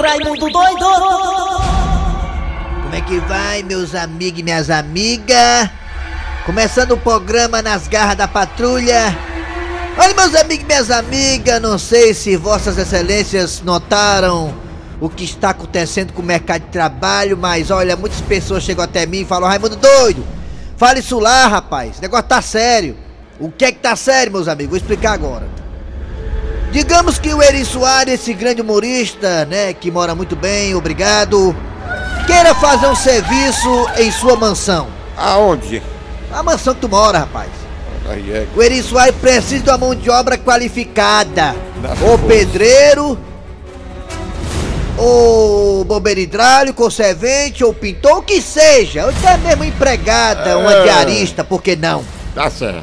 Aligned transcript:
Raimundo 0.00 0.50
doido! 0.50 0.86
Como 2.82 2.94
é 2.94 3.00
que 3.00 3.18
vai, 3.20 3.62
meus 3.62 3.94
amigos 3.94 4.40
e 4.40 4.42
minhas 4.42 4.70
amigas? 4.70 5.68
Começando 6.46 6.92
o 6.92 6.96
programa 6.96 7.60
nas 7.60 7.88
garras 7.88 8.16
da 8.16 8.26
patrulha. 8.26 9.16
Olha, 9.96 10.14
meus 10.14 10.34
amigos 10.34 10.64
e 10.64 10.66
minhas 10.66 10.90
amigas, 10.90 11.60
não 11.60 11.78
sei 11.78 12.14
se 12.14 12.36
vossas 12.36 12.78
excelências 12.78 13.60
notaram 13.62 14.54
o 15.00 15.08
que 15.08 15.24
está 15.24 15.50
acontecendo 15.50 16.12
com 16.12 16.22
o 16.22 16.24
mercado 16.24 16.62
de 16.62 16.68
trabalho, 16.68 17.36
mas 17.36 17.70
olha, 17.70 17.96
muitas 17.96 18.20
pessoas 18.20 18.62
chegam 18.62 18.84
até 18.84 19.04
mim 19.04 19.20
e 19.20 19.24
falam, 19.24 19.48
Raimundo 19.48 19.76
doido, 19.76 20.24
fale 20.76 21.00
isso 21.00 21.18
lá, 21.18 21.46
rapaz, 21.48 21.98
o 21.98 22.02
negócio 22.02 22.26
tá 22.26 22.40
sério. 22.40 22.96
O 23.38 23.50
que 23.50 23.64
é 23.64 23.72
que 23.72 23.80
tá 23.80 23.96
sério, 23.96 24.32
meus 24.32 24.48
amigos? 24.48 24.70
Vou 24.70 24.78
explicar 24.78 25.12
agora. 25.12 25.51
Digamos 26.72 27.18
que 27.18 27.34
o 27.34 27.42
Eri 27.42 27.64
Soares, 27.66 28.14
esse 28.14 28.32
grande 28.32 28.62
humorista, 28.62 29.44
né, 29.44 29.74
que 29.74 29.90
mora 29.90 30.14
muito 30.14 30.34
bem, 30.34 30.74
obrigado, 30.74 31.54
queira 32.26 32.54
fazer 32.54 32.86
um 32.86 32.96
serviço 32.96 33.86
em 33.98 34.10
sua 34.10 34.36
mansão. 34.36 34.88
Aonde? 35.16 35.82
A 36.32 36.42
mansão 36.42 36.74
que 36.74 36.80
tu 36.80 36.88
mora, 36.88 37.18
rapaz. 37.20 37.50
Aí 38.08 38.32
é. 38.32 38.46
O 38.56 38.62
Eri 38.62 38.82
Soares 38.82 39.14
precisa 39.14 39.62
de 39.62 39.68
uma 39.70 39.76
mão 39.78 39.94
de 39.94 40.08
obra 40.08 40.38
qualificada. 40.38 41.54
Ou 42.00 42.18
pedreiro, 42.18 43.18
ou 44.96 45.84
bombeiro 45.84 46.20
hidráulico, 46.20 46.82
ou 46.84 46.90
servente, 46.90 47.62
ou 47.62 47.74
pintor, 47.74 48.18
o 48.18 48.22
que 48.22 48.40
seja. 48.40 49.04
Ou 49.04 49.10
até 49.10 49.36
mesmo 49.36 49.64
empregada, 49.64 50.56
uma 50.56 50.72
É. 50.72 50.82
diarista, 50.84 51.44
por 51.44 51.62
que 51.62 51.76
não? 51.76 52.02
Tá 52.34 52.48
certo. 52.50 52.82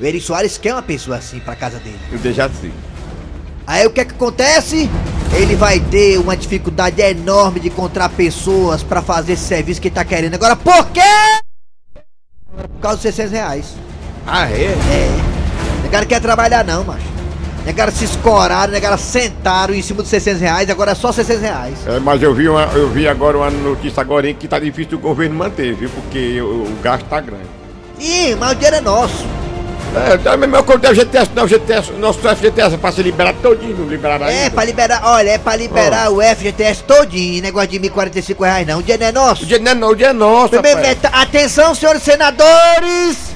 O 0.00 0.04
Eri 0.04 0.20
Soares 0.20 0.58
quer 0.58 0.72
uma 0.74 0.82
pessoa 0.82 1.18
assim 1.18 1.38
pra 1.38 1.54
casa 1.54 1.78
dele. 1.78 1.98
Eu 2.10 2.18
deixo 2.18 2.42
assim. 2.42 2.72
Aí 3.70 3.86
o 3.86 3.90
que 3.90 4.00
é 4.00 4.04
que 4.04 4.10
acontece? 4.10 4.90
Ele 5.32 5.54
vai 5.54 5.78
ter 5.78 6.18
uma 6.18 6.36
dificuldade 6.36 7.00
enorme 7.00 7.60
de 7.60 7.68
encontrar 7.68 8.08
pessoas 8.08 8.82
pra 8.82 9.00
fazer 9.00 9.34
esse 9.34 9.44
serviço 9.44 9.80
que 9.80 9.86
ele 9.86 9.94
tá 9.94 10.04
querendo. 10.04 10.34
Agora, 10.34 10.56
por 10.56 10.88
quê? 10.88 11.00
Por 12.52 12.80
causa 12.80 12.96
dos 12.96 13.02
600 13.02 13.30
reais. 13.30 13.66
Ah, 14.26 14.50
é? 14.50 14.64
É. 14.64 15.82
Negara 15.84 16.04
quer 16.04 16.20
trabalhar 16.20 16.64
não, 16.64 16.82
macho. 16.82 17.06
Negara 17.64 17.92
se 17.92 18.06
escoraram, 18.06 18.72
negara 18.72 18.96
sentaram 18.96 19.72
em 19.72 19.82
cima 19.82 20.02
dos 20.02 20.10
600 20.10 20.40
reais, 20.40 20.68
agora 20.68 20.90
é 20.90 20.94
só 20.96 21.12
600 21.12 21.40
reais. 21.40 21.86
É, 21.86 22.00
mas 22.00 22.20
eu 22.20 22.34
vi, 22.34 22.48
uma, 22.48 22.64
eu 22.74 22.90
vi 22.90 23.06
agora 23.06 23.38
uma 23.38 23.50
notícia 23.52 24.00
agora 24.00 24.28
hein, 24.28 24.36
que 24.36 24.48
tá 24.48 24.58
difícil 24.58 24.98
o 24.98 25.00
governo 25.00 25.36
manter, 25.36 25.76
viu? 25.76 25.90
Porque 25.90 26.40
o, 26.42 26.64
o 26.64 26.78
gasto 26.82 27.06
tá 27.06 27.20
grande. 27.20 27.46
Ih, 28.00 28.34
mas 28.34 28.50
o 28.50 28.54
dinheiro 28.56 28.76
é 28.78 28.80
nosso. 28.80 29.24
É, 29.92 30.16
tá 30.18 30.36
mesmo 30.36 30.54
eu 30.54 30.62
contei 30.62 30.88
o 30.90 30.94
GTS, 30.94 31.30
não, 31.34 31.44
o 31.44 31.48
GTS, 31.48 31.92
nosso 31.94 32.20
FGTS 32.20 32.74
é 32.74 32.78
pra 32.78 32.92
ser 32.92 33.02
liberado 33.02 33.38
todinho, 33.42 33.76
não 33.76 33.88
liberaram 33.88 34.26
É, 34.26 34.44
ainda. 34.44 34.50
pra 34.54 34.64
liberar, 34.64 35.00
olha, 35.04 35.30
é 35.30 35.38
pra 35.38 35.56
liberar 35.56 36.10
o 36.12 36.22
FGTS 36.22 36.84
todinho, 36.84 37.42
negócio 37.42 37.68
de 37.70 37.80
1.045 37.80 38.44
reais 38.44 38.66
não, 38.66 38.78
o 38.78 38.82
dinheiro 38.82 39.02
não 39.02 39.08
é 39.08 39.12
nosso. 39.12 39.42
O 39.42 39.46
dinheiro 39.46 39.64
não 39.64 39.72
é 39.72 39.74
não, 39.74 39.88
o 39.88 39.94
dinheiro 39.96 40.16
é 40.16 40.18
nosso, 40.18 40.54
atenção, 41.12 41.74
senhores 41.74 42.02
senadores! 42.02 43.30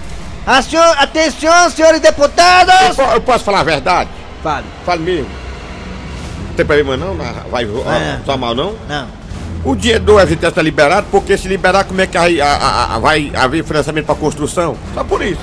Senhor- 0.68 0.96
atenção, 0.98 1.70
senhores 1.70 1.96
Eu, 1.96 2.00
deputados! 2.12 2.94
po- 2.96 3.02
eu 3.02 3.20
posso 3.20 3.42
falar 3.44 3.60
a 3.60 3.64
verdade? 3.64 4.10
Fale. 4.42 4.66
Fale 4.86 5.02
mesmo. 5.02 5.26
Não 6.48 6.54
tem 6.54 6.66
problema 6.66 6.96
não? 6.96 7.16
Vai 7.50 7.64
É. 7.64 8.18
só 8.24 8.36
mal 8.36 8.54
não? 8.54 8.74
Não. 8.88 9.08
O 9.64 9.74
dinheiro 9.74 10.04
do 10.04 10.18
FGTS 10.20 10.54
tá 10.54 10.62
liberado, 10.62 11.06
porque 11.10 11.36
se 11.38 11.48
liberar, 11.48 11.84
como 11.84 12.00
é 12.00 12.06
que 12.06 12.16
a- 12.18 12.46
a- 12.46 12.94
a- 12.94 12.98
vai 12.98 13.32
haver 13.34 13.64
financiamento 13.64 14.04
pra 14.06 14.14
construção? 14.14 14.76
Só 14.94 15.02
por 15.02 15.22
isso. 15.22 15.40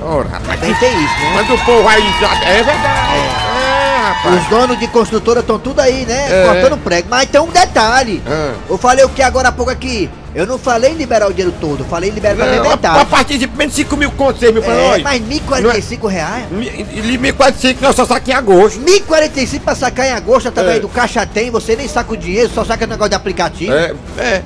Ora, 0.00 0.28
rapaz. 0.28 0.60
Também 0.60 0.74
tem 0.76 0.90
isso, 1.04 1.14
né? 1.20 1.32
Mas 1.34 1.50
o 1.50 1.64
povo 1.64 1.88
aí 1.88 2.02
já. 2.20 2.34
É 2.44 2.62
verdade. 2.62 3.14
É, 3.14 4.00
rapaz. 4.08 4.34
Os 4.42 4.46
donos 4.48 4.78
de 4.78 4.86
construtora 4.88 5.40
estão 5.40 5.58
tudo 5.58 5.80
aí, 5.80 6.06
né? 6.06 6.26
É. 6.30 6.46
Cortando 6.46 6.78
prego. 6.82 7.08
Mas 7.10 7.28
tem 7.28 7.40
um 7.40 7.48
detalhe. 7.48 8.22
Ah. 8.26 8.54
Eu 8.68 8.78
falei 8.78 9.04
o 9.04 9.08
que 9.08 9.22
agora 9.22 9.48
há 9.48 9.52
pouco 9.52 9.70
aqui? 9.70 10.08
Eu 10.34 10.46
não 10.46 10.58
falei 10.58 10.92
em 10.92 10.94
liberar 10.94 11.26
o 11.26 11.32
dinheiro 11.32 11.52
todo, 11.60 11.80
eu 11.82 11.86
falei 11.88 12.10
em 12.10 12.12
liberar 12.12 12.36
Não, 12.36 12.44
a, 12.62 12.66
a 12.66 12.68
metade. 12.70 13.06
partir 13.06 13.38
de 13.38 13.46
menos 13.48 13.74
5 13.74 13.96
mil 13.96 14.10
contos, 14.12 14.38
6 14.40 14.52
mil 14.52 14.62
pra 14.62 14.72
É, 14.74 14.88
nós. 14.90 15.02
mas 15.02 15.22
1.045 15.22 16.06
reais? 16.06 16.44
Mi- 16.50 16.66
e 16.68 17.02
1.045 17.18 17.76
nós 17.80 17.96
só 17.96 18.04
saca 18.06 18.30
em 18.30 18.34
agosto. 18.34 18.78
1.045 18.78 19.60
pra 19.60 19.74
sacar 19.74 20.06
em 20.06 20.12
agosto 20.12 20.48
através 20.48 20.76
É. 20.76 20.80
do 20.80 20.88
caixa 20.88 21.26
tem, 21.26 21.50
você 21.50 21.74
nem 21.74 21.88
saca 21.88 22.12
o 22.12 22.16
dinheiro, 22.16 22.50
só 22.54 22.64
saca 22.64 22.86
negócio 22.86 23.08
de 23.10 23.16
aplicativo. 23.16 23.72
É, 23.72 23.94
é. 24.18 24.42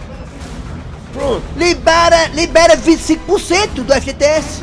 Pronto. 1.13 1.43
Libera, 1.57 2.29
libera 2.33 2.75
25% 2.77 3.83
do 3.85 3.93
FGTS. 3.93 4.63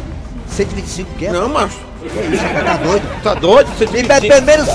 125 0.59 1.15
que 1.15 1.25
é? 1.27 1.31
Não, 1.31 1.47
macho. 1.47 1.77
Tá 2.65 2.77
doido? 2.77 3.21
Tá 3.23 3.33
doido? 3.33 3.69
Você 3.77 3.85
Libera 3.85 4.21
pelo 4.21 4.41
menos 4.41 4.67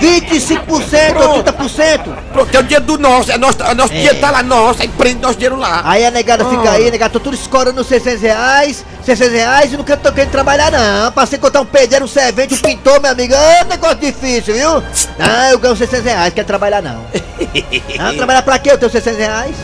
25% 0.00 1.20
ou 1.20 1.42
30%. 1.44 2.16
Pronto, 2.32 2.54
é 2.54 2.58
o 2.58 2.62
dinheiro 2.62 2.84
do 2.84 2.98
nosso. 2.98 3.30
É 3.32 3.38
nosso, 3.38 3.62
é 3.62 3.74
nosso 3.74 3.92
dinheiro 3.92 4.18
tá 4.18 4.30
lá, 4.30 4.42
nosso. 4.42 4.82
Aí 4.82 4.88
prende 4.88 5.20
nosso 5.20 5.34
dinheiro 5.34 5.56
lá. 5.56 5.82
Aí 5.84 6.04
a 6.04 6.10
negada 6.10 6.44
fica 6.44 6.70
Ah. 6.70 6.72
aí, 6.72 6.88
a 6.88 6.90
negada, 6.90 7.12
tô 7.12 7.20
tudo 7.20 7.34
escorando 7.34 7.82
600 7.82 8.20
reais, 8.22 8.84
600 9.04 9.32
reais 9.32 9.72
e 9.72 9.76
não 9.76 9.84
quero 9.84 10.00
tô 10.00 10.12
querendo 10.12 10.30
trabalhar 10.30 10.70
não. 10.70 11.12
Pra 11.12 11.26
você 11.26 11.36
encontrar 11.36 11.60
um 11.60 11.66
pedreiro, 11.66 12.04
um 12.04 12.08
servente, 12.08 12.54
um 12.54 12.58
pintor, 12.58 13.00
meu 13.00 13.10
amigo, 13.12 13.34
é 13.34 13.64
um 13.64 13.68
negócio 13.68 13.96
difícil, 13.96 14.54
viu? 14.54 14.82
Não, 15.18 15.50
eu 15.50 15.58
ganho 15.58 15.76
600 15.76 16.04
reais, 16.04 16.32
quero 16.34 16.46
trabalhar 16.46 16.82
não. 16.82 17.04
Não, 17.98 18.16
trabalhar 18.16 18.42
pra 18.42 18.58
quê 18.58 18.70
eu 18.70 18.78
tenho 18.78 18.90
600 18.90 19.18
reais? 19.18 19.56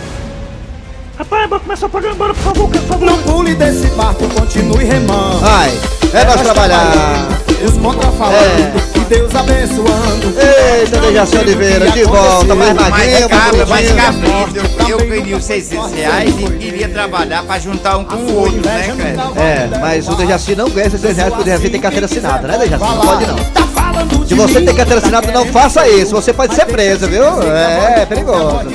Rapaz, 1.18 1.48
vou 1.48 1.60
começar 1.60 1.86
o 1.86 1.88
programa, 1.88 2.16
bora, 2.16 2.34
por 2.34 2.42
favor, 2.42 2.68
por 2.68 2.80
favor. 2.82 3.06
Não 3.06 3.18
pule 3.18 3.54
desse 3.54 3.86
barco, 3.88 4.26
continue 4.30 4.84
remando. 4.84 5.38
Vai, 5.38 5.70
é 6.12 6.24
nós 6.24 6.40
trabalhar. 6.40 7.28
Os 7.64 7.78
contrafalando, 7.78 8.82
que 8.92 9.00
Deus 9.00 9.34
abençoando. 9.34 10.34
Eita, 10.80 10.98
Dejaci 11.00 11.36
Oliveira, 11.38 11.90
de 11.92 12.02
volta, 12.04 12.54
mais 12.54 12.74
magrinho, 12.74 12.90
Mais 12.90 13.26
cabra, 13.26 13.66
mais 13.66 13.90
gordinho. 13.92 13.96
cabrito. 13.96 14.90
Eu 14.90 14.98
queria 14.98 15.36
os 15.36 15.44
600 15.44 15.92
reais 15.92 16.34
e 16.38 16.50
queria 16.58 16.88
trabalhar 16.88 17.42
pra 17.44 17.58
juntar 17.58 17.96
um 17.96 18.04
com 18.04 18.16
o 18.16 18.36
outro, 18.40 18.60
né, 18.66 18.94
cara? 18.98 19.40
É, 19.40 19.68
mas 19.80 20.06
o 20.08 20.14
Dejaci 20.14 20.54
não 20.56 20.68
ganha 20.68 20.90
600 20.90 21.16
reais 21.16 21.30
porque 21.32 21.42
o 21.42 21.44
Dejaci 21.52 21.70
tem 21.70 21.80
carteira 21.80 22.06
assinada, 22.06 22.48
né, 22.48 22.58
Dejaci? 22.58 22.84
Não 22.84 22.98
pode 22.98 23.26
não. 23.26 23.36
Tá 23.36 23.66
falando 23.74 24.28
Se 24.28 24.34
você 24.34 24.60
tem 24.60 24.74
carteira 24.74 25.00
assinada, 25.00 25.32
não 25.32 25.46
faça 25.46 25.88
isso, 25.88 26.12
você 26.12 26.32
pode 26.32 26.54
ser 26.54 26.66
preso, 26.66 27.06
viu? 27.08 27.24
É, 27.50 28.02
é 28.02 28.06
perigoso. 28.06 28.66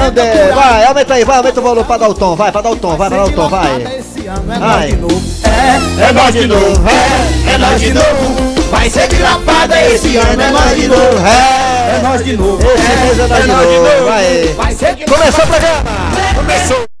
Não 0.00 0.54
vai, 0.56 0.84
aumenta 0.84 1.14
aí, 1.14 1.24
vai, 1.24 1.36
aumenta 1.36 1.60
o 1.60 1.62
volume 1.62 1.84
pra 1.84 1.96
dar 1.98 2.08
o 2.08 2.14
tom, 2.14 2.34
vai, 2.36 2.50
pra 2.50 2.60
dar 2.60 2.70
o 2.70 2.76
tom, 2.76 2.96
vai, 2.96 3.08
pra 3.08 3.18
dar 3.18 3.24
o 3.26 3.32
tom, 3.32 3.48
vai. 3.48 3.76
Esse 3.98 4.26
ano 4.26 4.52
é 4.52 4.58
Vai. 4.58 4.68
nós 4.68 4.90
de 4.90 4.96
novo. 4.96 5.22
É, 5.44 6.08
É 6.08 6.12
nós 6.12 6.32
de 6.32 6.46
novo, 6.46 6.88
é, 6.88 7.54
é 7.54 7.58
nós 7.58 7.80
de 7.80 7.92
novo. 7.92 8.60
Vai 8.70 8.88
ser 8.88 9.08
de 9.08 9.22
lapada 9.22 9.80
esse 9.86 10.16
ano, 10.16 10.42
é 10.42 10.50
nós 10.50 10.76
de 10.76 10.88
novo, 10.88 11.26
é, 11.26 11.96
é 11.96 12.00
nós 12.02 12.24
de 12.24 12.36
novo. 12.36 12.58
mês 12.58 13.18
é 13.18 13.26
nós 13.26 13.42
de 13.42 13.48
novo, 13.48 14.04
vai. 14.06 14.54
Vai 14.56 14.74
Começou 15.06 15.44
o 15.44 15.48
programa! 15.48 15.84
Começou. 16.34 16.99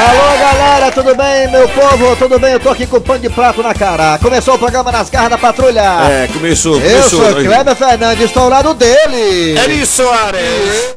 Alô 0.00 0.38
galera, 0.38 0.90
tudo 0.92 1.14
bem, 1.14 1.50
meu 1.50 1.68
povo? 1.68 2.16
Tudo 2.16 2.38
bem? 2.38 2.52
Eu 2.52 2.60
tô 2.60 2.70
aqui 2.70 2.86
com 2.86 2.96
o 2.96 3.00
pano 3.00 3.18
de 3.20 3.28
prato 3.28 3.62
na 3.62 3.74
cara. 3.74 4.18
Começou 4.18 4.54
o 4.54 4.58
programa 4.58 4.90
nas 4.90 5.10
garras 5.10 5.28
da 5.30 5.36
patrulha. 5.38 5.82
É, 6.10 6.28
começou, 6.32 6.76
Eu 6.76 6.80
começou. 6.80 7.24
sou 7.24 7.34
Kleber 7.44 7.74
Fernandes, 7.76 8.24
estou 8.24 8.44
ao 8.44 8.48
lado 8.48 8.72
dele. 8.72 9.58
Eri 9.58 9.84
Soares. 9.84 10.96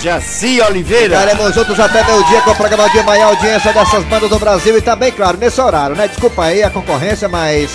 Jaci 0.00 0.60
Oliveira. 0.60 1.16
Estaremos 1.16 1.54
juntos 1.54 1.80
até 1.80 2.04
meio-dia 2.04 2.40
com 2.42 2.50
o 2.52 2.54
programa 2.56 2.88
de 2.90 3.02
maior 3.02 3.30
audiência 3.30 3.72
dessas 3.72 4.04
bandas 4.04 4.30
do 4.30 4.38
Brasil 4.38 4.78
e 4.78 4.82
também, 4.82 5.10
claro, 5.10 5.36
nesse 5.36 5.60
horário, 5.60 5.96
né? 5.96 6.06
Desculpa 6.06 6.44
aí 6.44 6.62
a 6.62 6.70
concorrência, 6.70 7.28
mas 7.28 7.70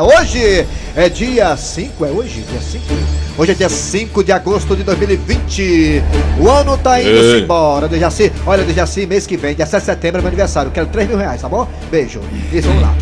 Hoje 0.03 0.67
é 0.97 1.09
dia 1.09 1.57
5, 1.57 2.05
é 2.05 2.09
hoje? 2.09 2.45
Dia 2.51 2.61
5? 2.61 2.85
Hoje 3.39 3.53
é 3.53 3.55
dia 3.55 3.69
5 3.69 4.25
de 4.25 4.33
agosto 4.33 4.75
de 4.75 4.83
2020. 4.83 6.03
O 6.41 6.49
ano 6.49 6.77
tá 6.77 7.01
indo 7.01 7.39
embora, 7.39 7.87
Dejaci. 7.87 8.33
Olha, 8.45 8.65
Dejaci, 8.65 9.07
mês 9.07 9.25
que 9.25 9.37
vem, 9.37 9.55
dia 9.55 9.67
7 9.67 9.83
de 9.83 9.87
setembro 9.87 10.19
é 10.19 10.23
meu 10.23 10.29
aniversário. 10.31 10.73
Quero 10.73 10.89
3 10.89 11.09
mil 11.11 11.19
reais, 11.19 11.41
tá 11.41 11.49
bom? 11.49 11.69
Beijo. 11.93 12.21
Isso, 12.53 12.67
vamos 12.67 12.83
lá. 12.83 12.95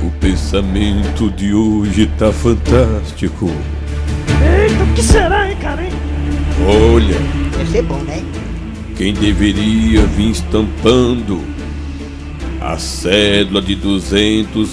O 0.00 0.12
pensamento 0.20 1.28
de 1.32 1.52
hoje 1.52 2.08
tá 2.16 2.32
fantástico. 2.32 3.50
Eita, 4.40 4.84
o 4.84 4.94
que 4.94 5.02
será, 5.02 5.50
hein, 5.50 5.56
cara, 5.60 5.82
hein? 5.82 5.90
Olha, 6.94 7.16
Deve 7.58 7.72
ser 7.72 7.82
bom, 7.82 7.98
né? 8.02 8.22
Quem 9.00 9.14
deveria 9.14 10.02
vir 10.02 10.30
estampando 10.30 11.42
A 12.60 12.76
cédula 12.76 13.62
de 13.62 13.74
200 13.74 14.68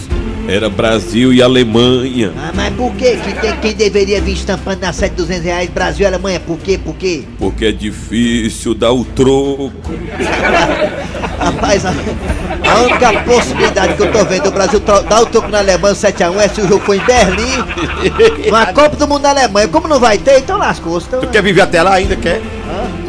era 0.49 0.69
Brasil 0.69 1.33
e 1.33 1.41
Alemanha. 1.41 2.33
Ah, 2.37 2.51
mas 2.53 2.73
por 2.73 2.93
que 2.95 3.15
que 3.15 3.33
tem 3.35 3.55
quem 3.57 3.73
deveria 3.73 4.19
vir 4.19 4.33
estampando 4.33 4.81
na 4.81 4.91
sede 4.91 5.11
de 5.11 5.21
200 5.21 5.45
reais 5.45 5.69
Brasil 5.69 6.03
e 6.03 6.07
Alemanha? 6.07 6.41
Por 6.41 6.57
quê? 6.57 6.77
Por 6.77 6.95
quê? 6.95 7.23
Porque 7.39 7.67
é 7.67 7.71
difícil 7.71 8.73
dar 8.73 8.91
o 8.91 9.05
troco. 9.05 9.71
Rapaz, 11.39 11.85
a, 11.85 11.91
a 11.91 12.81
única 12.81 13.21
possibilidade 13.23 13.93
que 13.93 14.01
eu 14.01 14.11
tô 14.11 14.25
vendo 14.25 14.43
do 14.43 14.51
Brasil 14.51 14.81
dar 14.81 15.21
o 15.21 15.25
troco 15.25 15.47
na 15.47 15.59
Alemanha 15.59 15.95
7x1 15.95 16.37
é 16.37 16.47
se 16.49 16.61
o 16.61 16.67
jogo 16.67 16.83
for 16.83 16.95
em 16.95 17.05
Berlim, 17.05 17.63
uma 18.49 18.65
Copa 18.73 18.97
do 18.97 19.07
Mundo 19.07 19.21
na 19.21 19.29
Alemanha. 19.29 19.69
Como 19.69 19.87
não 19.87 20.01
vai 20.01 20.17
ter, 20.17 20.39
então 20.39 20.57
lascou. 20.57 20.97
Então... 20.97 21.21
Tu 21.21 21.27
quer 21.27 21.41
viver 21.41 21.61
até 21.61 21.81
lá 21.81 21.93
ainda, 21.93 22.17
quer? 22.17 22.41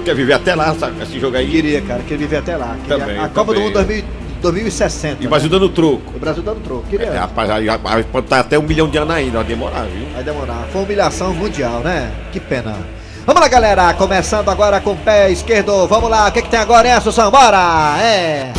Quer 0.09 0.15
viver 0.15 0.33
até 0.33 0.55
lá, 0.55 0.75
esse 1.03 1.21
jogo 1.21 1.37
aí? 1.37 1.47
Queria, 1.47 1.83
cara, 1.83 2.01
queria 2.01 2.17
viver 2.17 2.37
até 2.39 2.57
lá. 2.57 2.79
Queria- 2.83 2.99
Também, 2.99 3.19
a 3.19 3.29
Copa 3.29 3.53
do 3.53 3.61
também. 3.61 3.65
Mundo 3.65 3.75
2000, 3.75 4.05
2060. 4.41 5.23
E 5.23 5.27
o 5.27 5.29
Brasil 5.29 5.51
dando 5.51 5.69
troco. 5.69 6.15
O 6.17 6.19
Brasil 6.19 6.43
dando 6.43 6.63
troco. 6.63 6.85
É, 6.87 6.97
Queria. 6.97 7.21
rapaz, 7.21 7.51
aí, 7.51 7.69
aí 7.69 8.05
pode 8.05 8.25
estar 8.25 8.41
até 8.41 8.59
um 8.59 8.63
milhão 8.63 8.89
de 8.89 8.97
anos 8.97 9.15
ainda, 9.15 9.37
vai 9.37 9.45
demorar, 9.47 9.83
viu? 9.83 10.09
Vai 10.15 10.25
demorar. 10.25 10.67
Foi 10.73 10.83
humilhação 10.83 11.35
mundial, 11.35 11.81
né? 11.81 12.11
Que 12.33 12.41
pena. 12.41 12.75
Vamos 13.27 13.43
lá, 13.43 13.49
galera. 13.49 13.93
Começando 13.93 14.49
agora 14.49 14.81
com 14.81 14.93
o 14.93 14.97
pé 14.97 15.31
esquerdo. 15.31 15.87
Vamos 15.87 16.09
lá. 16.09 16.29
O 16.29 16.33
que, 16.33 16.41
que 16.41 16.49
tem 16.49 16.59
agora, 16.59 16.89
hein, 16.89 16.95
Assunção? 16.95 17.31
Bora! 17.31 17.99
É. 18.01 18.51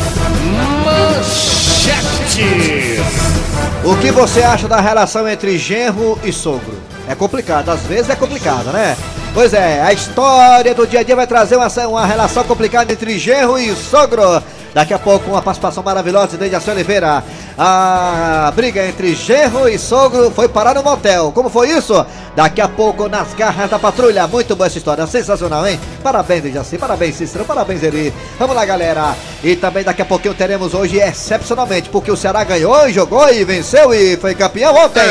O 3.84 3.96
que 3.96 4.12
você 4.12 4.42
acha 4.44 4.68
da 4.68 4.80
relação 4.80 5.28
entre 5.28 5.58
genro 5.58 6.16
e 6.22 6.32
sogro? 6.32 6.78
É 7.08 7.16
complicado, 7.16 7.70
às 7.70 7.82
vezes 7.82 8.08
é 8.08 8.14
complicado, 8.14 8.66
né? 8.72 8.96
Pois 9.32 9.54
é, 9.54 9.80
a 9.80 9.92
história 9.92 10.74
do 10.74 10.84
dia 10.86 11.00
a 11.00 11.02
dia 11.04 11.14
vai 11.14 11.26
trazer 11.26 11.56
uma, 11.56 11.68
uma 11.86 12.04
relação 12.04 12.42
complicada 12.42 12.92
entre 12.92 13.16
genro 13.16 13.58
e 13.58 13.74
sogro. 13.76 14.42
Daqui 14.74 14.92
a 14.92 14.98
pouco 14.98 15.30
uma 15.30 15.40
participação 15.40 15.82
maravilhosa 15.84 16.28
de 16.28 16.38
Dejaci 16.38 16.68
Oliveira. 16.70 17.22
A 17.62 18.50
briga 18.56 18.86
entre 18.86 19.14
genro 19.14 19.68
e 19.68 19.78
sogro 19.78 20.30
foi 20.30 20.48
parar 20.48 20.74
no 20.74 20.82
motel. 20.82 21.30
Como 21.30 21.50
foi 21.50 21.68
isso? 21.68 22.06
Daqui 22.34 22.58
a 22.58 22.66
pouco 22.66 23.06
nas 23.06 23.34
garras 23.34 23.68
da 23.68 23.78
patrulha. 23.78 24.26
Muito 24.26 24.56
boa 24.56 24.66
essa 24.66 24.78
história, 24.78 25.06
sensacional, 25.06 25.66
hein? 25.66 25.78
Parabéns, 26.02 26.42
Dejaci, 26.42 26.78
parabéns, 26.78 27.16
Cícero, 27.16 27.44
parabéns, 27.44 27.82
Eri. 27.82 28.14
Vamos 28.38 28.56
lá, 28.56 28.64
galera. 28.64 29.14
E 29.44 29.56
também 29.56 29.84
daqui 29.84 30.00
a 30.00 30.06
pouquinho 30.06 30.32
teremos 30.32 30.72
hoje, 30.72 30.98
excepcionalmente, 30.98 31.90
porque 31.90 32.10
o 32.10 32.16
Ceará 32.16 32.42
ganhou 32.44 32.88
e 32.88 32.94
jogou 32.94 33.30
e 33.30 33.44
venceu 33.44 33.92
e 33.92 34.16
foi 34.16 34.34
campeão 34.34 34.74
ontem. 34.74 35.02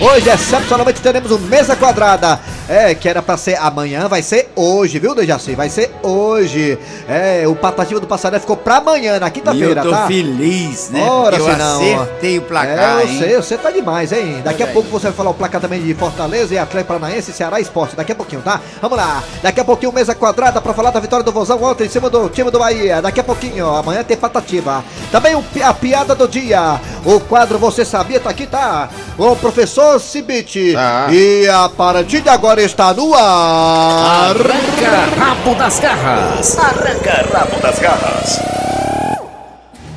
Hoje, 0.00 0.28
excepcionalmente, 0.28 1.00
teremos 1.00 1.30
um 1.30 1.38
mesa 1.38 1.76
quadrada. 1.76 2.40
É, 2.68 2.96
que 2.96 3.08
era 3.08 3.22
pra 3.22 3.36
ser 3.36 3.54
amanhã, 3.60 4.08
vai 4.08 4.22
ser 4.22 4.50
hoje, 4.56 4.98
viu, 4.98 5.14
Dejaci? 5.14 5.54
Vai 5.54 5.68
ser 5.68 5.88
hoje. 6.02 6.76
É, 7.08 7.44
o 7.46 7.54
Patativa 7.54 8.00
do 8.00 8.08
Passaré 8.08 8.40
ficou 8.40 8.56
pra 8.56 8.78
amanhã, 8.78 9.20
na 9.20 9.26
E 9.26 9.28
eu 9.28 9.32
quinta-feira, 9.32 9.82
tô 9.82 9.90
tá? 9.90 10.08
feliz, 10.08 10.90
né? 10.90 11.00
Ora, 11.08 11.36
eu 11.36 11.44
se 11.44 11.56
não. 11.56 11.75
Acertei 11.76 12.38
o 12.38 12.42
placar, 12.42 12.78
É, 12.78 13.02
eu 13.02 13.08
hein? 13.08 13.18
sei, 13.18 13.36
você 13.36 13.56
tá 13.58 13.70
demais, 13.70 14.12
hein? 14.12 14.40
Daqui 14.44 14.62
a 14.62 14.66
pouco 14.66 14.88
aí. 14.88 14.92
você 14.92 15.06
vai 15.08 15.12
falar 15.16 15.30
o 15.30 15.34
placar 15.34 15.60
também 15.60 15.82
de 15.82 15.94
Fortaleza 15.94 16.54
e 16.54 16.58
Atlético 16.58 16.94
Paranaense, 16.94 17.32
Ceará 17.32 17.58
e 17.58 17.62
Esporte. 17.62 17.96
Daqui 17.96 18.12
a 18.12 18.14
pouquinho, 18.14 18.42
tá? 18.42 18.60
Vamos 18.80 18.96
lá. 18.96 19.22
Daqui 19.42 19.60
a 19.60 19.64
pouquinho, 19.64 19.92
mesa 19.92 20.14
quadrada 20.14 20.60
pra 20.60 20.72
falar 20.74 20.90
da 20.90 21.00
vitória 21.00 21.24
do 21.24 21.32
Vozão 21.32 21.62
ontem 21.62 21.84
em 21.84 21.88
cima 21.90 22.08
do 22.10 22.28
time 22.28 22.50
do 22.50 22.58
Bahia. 22.58 23.00
Daqui 23.02 23.20
a 23.20 23.24
pouquinho, 23.24 23.68
amanhã 23.68 24.02
tem 24.02 24.16
Patativa. 24.16 24.84
Também 25.10 25.34
o 25.34 25.44
a 25.62 25.72
piada 25.74 26.14
do 26.14 26.28
dia. 26.28 26.80
O 27.04 27.20
quadro 27.20 27.58
Você 27.58 27.84
Sabia 27.84 28.20
tá 28.20 28.30
aqui, 28.30 28.46
tá? 28.46 28.88
Com 29.16 29.32
o 29.32 29.36
professor 29.36 29.98
Cibite. 30.00 30.72
Tá. 30.74 31.06
E 31.10 31.48
a 31.48 31.68
partir 31.68 32.20
de 32.20 32.28
agora 32.28 32.60
está 32.62 32.92
no 32.92 33.14
ar. 33.14 34.30
Arranca 34.30 35.18
rabo 35.18 35.54
das 35.54 35.78
garras. 35.80 36.58
Arranca 36.58 37.26
rabo 37.32 37.60
das 37.60 37.78
garras. 37.78 38.65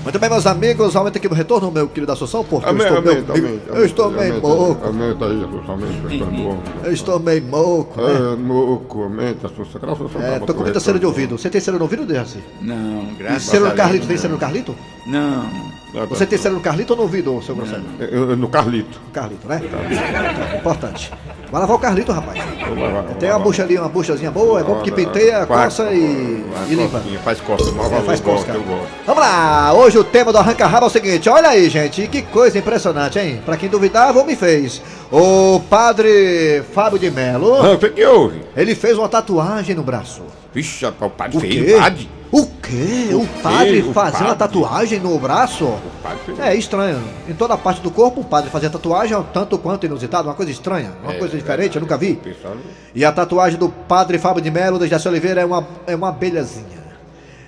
Muito 0.10 0.20
bem, 0.20 0.30
meus 0.32 0.48
amigos, 0.48 0.96
aumenta 0.96 1.20
aqui 1.20 1.28
o 1.28 1.34
retorno, 1.36 1.70
meu 1.72 1.88
querido 1.88 2.12
Assunção, 2.12 2.44
porque 2.44 2.66
eu 2.66 2.72
Amém, 2.72 2.82
estou 2.88 2.98
amém, 2.98 3.14
meio, 3.14 3.26
amém, 3.32 3.62
eu 3.68 3.86
estou 3.86 4.10
meio 4.10 4.42
moco. 4.42 4.86
Aumenta 4.88 5.26
aí, 5.26 5.44
Assunção, 5.44 5.70
aumenta, 5.70 6.26
tá 6.26 6.26
bom. 6.26 6.64
Eu 6.84 6.92
estou 6.94 7.20
meio 7.20 7.44
moco, 7.44 8.02
né? 8.02 8.14
É, 8.34 8.36
moco, 8.36 9.04
aumenta, 9.04 9.46
Assunção. 9.46 9.80
Graças 9.80 10.02
a 10.02 10.10
Deus, 10.10 10.24
É, 10.24 10.40
tá 10.40 10.46
tô 10.48 10.54
com 10.56 10.62
muita 10.64 10.80
cera 10.80 10.98
de 10.98 11.06
ouvido. 11.06 11.38
Você 11.38 11.48
tem 11.48 11.62
cera 11.62 11.78
no 11.78 11.84
ouvido, 11.84 12.08
Dejaci? 12.08 12.40
Não, 12.60 13.04
E 13.04 13.16
graças 13.20 13.44
cera 13.44 13.58
a 13.58 13.60
no 13.60 13.66
Deus. 13.68 13.78
Carlito? 13.78 14.08
Tem 14.08 14.18
cera 14.18 14.34
no 14.34 14.40
Carlito? 14.40 14.76
Não. 15.06 15.44
Tá. 15.94 16.06
Você 16.06 16.26
tem 16.26 16.40
cera 16.40 16.56
no 16.56 16.62
Carlito 16.62 16.94
ou 16.94 16.98
no 16.98 17.04
ouvido, 17.04 17.40
seu 17.44 17.56
Grosselho? 17.56 17.84
Eu- 18.00 18.30
eu- 18.32 18.36
No 18.38 18.48
Carlito. 18.50 19.00
No 19.06 19.12
Carlito, 19.12 19.48
né? 19.48 19.60
Tá, 19.70 20.58
Importante. 20.58 21.12
Vai 21.52 21.62
lavar 21.62 21.76
o 21.78 21.80
Carlito, 21.80 22.12
rapaz. 22.12 22.40
Tem 23.20 23.30
uma 23.32 23.40
bucha 23.40 23.64
ali, 23.64 23.76
uma 23.78 23.90
buchazinha 23.90 24.30
boa, 24.30 24.60
é 24.60 24.64
bom 24.64 24.82
que 24.82 24.92
Vai, 24.92 25.04
penteia, 25.04 25.46
coça 25.48 25.92
e, 25.92 26.46
e 26.70 26.76
limpa. 26.76 27.02
Faz 27.24 27.42
costa, 27.42 27.72
mas 27.76 27.92
É, 27.92 28.02
faz 28.02 28.20
gosto. 28.20 28.46
Vamos 29.06 29.24
lá, 29.24 29.74
hoje 29.74 29.98
o 29.98 30.04
tema 30.04 30.32
do 30.32 30.38
Arranca 30.38 30.68
Rabo 30.68 30.86
é 30.86 30.88
o 30.88 30.92
seguinte, 30.92 31.28
olha 31.28 31.50
aí, 31.50 31.68
gente, 31.70 32.08
que 32.08 32.22
coisa 32.22 32.58
impressionante, 32.60 33.18
hein? 33.18 33.42
Pra 33.44 33.58
quem 33.58 33.68
duvidava, 33.68 34.24
me 34.24 34.36
fez. 34.36 34.80
O 35.12 35.60
padre 35.68 36.62
Fábio 36.72 37.00
de 37.00 37.10
Melo, 37.10 37.56
Ah, 37.56 37.72
o 37.74 37.78
que 37.80 38.06
houve? 38.06 38.42
ele 38.56 38.76
fez 38.76 38.96
uma 38.98 39.10
tatuagem 39.10 39.76
no 39.76 39.82
braço. 39.82 40.22
Vixe, 40.54 40.86
o 40.86 40.92
padre 41.10 41.38
O 41.38 41.40
fez, 41.40 41.54
quê? 41.66 41.76
o 41.76 41.80
padre. 41.82 42.10
O 42.32 42.46
quê? 42.46 43.10
O, 43.12 43.22
O 43.24 43.28
padre 43.42 43.82
quê? 43.82 43.90
O 43.90 43.94
fazer 43.94 44.18
uma 44.18 44.36
padre? 44.36 44.38
tatuagem 44.38 45.00
no 45.00 45.18
braço? 45.18 45.74
Fez. 46.26 46.40
É 46.40 46.56
estranho. 46.56 47.02
Em 47.28 47.34
toda 47.34 47.58
parte 47.58 47.82
do 47.82 47.90
corpo, 47.90 48.22
o 48.22 48.24
padre 48.24 48.50
fazia 48.52 48.70
tatuagem, 48.70 49.16
é 49.16 49.18
um 49.18 49.24
tanto 49.24 49.58
quanto 49.58 49.86
inusitado, 49.86 50.28
uma 50.28 50.36
coisa 50.36 50.52
estranha, 50.52 50.92
uma 51.04 51.14
É, 51.14 51.18
coisa 51.18 51.36
diferente, 51.36 51.76
eu 51.76 51.82
nunca 51.82 51.98
vi. 51.98 52.20
E 52.94 53.04
a 53.04 53.12
tatuagem 53.12 53.58
do 53.58 53.70
padre 53.70 54.20
Fábio 54.20 54.42
de 54.44 54.52
Melo, 54.52 54.78
da 54.78 54.86
Jaci 54.86 55.08
Oliveira, 55.08 55.42
é 55.42 55.46
uma, 55.46 55.66
é 55.88 55.96
uma 55.96 56.10
abelhazinha. 56.10 56.80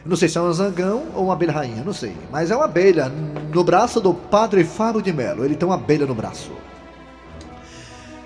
Não 0.03 0.15
sei 0.15 0.27
se 0.27 0.37
é 0.39 0.41
um 0.41 0.51
zangão 0.51 1.03
ou 1.13 1.25
uma 1.25 1.33
abelha 1.33 1.51
rainha, 1.53 1.83
não 1.85 1.93
sei. 1.93 2.15
Mas 2.31 2.49
é 2.49 2.55
uma 2.55 2.65
abelha 2.65 3.11
no 3.53 3.63
braço 3.63 4.01
do 4.01 4.15
padre 4.15 4.63
Fábio 4.63 4.99
de 4.99 5.13
Melo. 5.13 5.45
Ele 5.45 5.55
tem 5.55 5.67
uma 5.69 5.75
abelha 5.75 6.07
no 6.07 6.15
braço. 6.15 6.49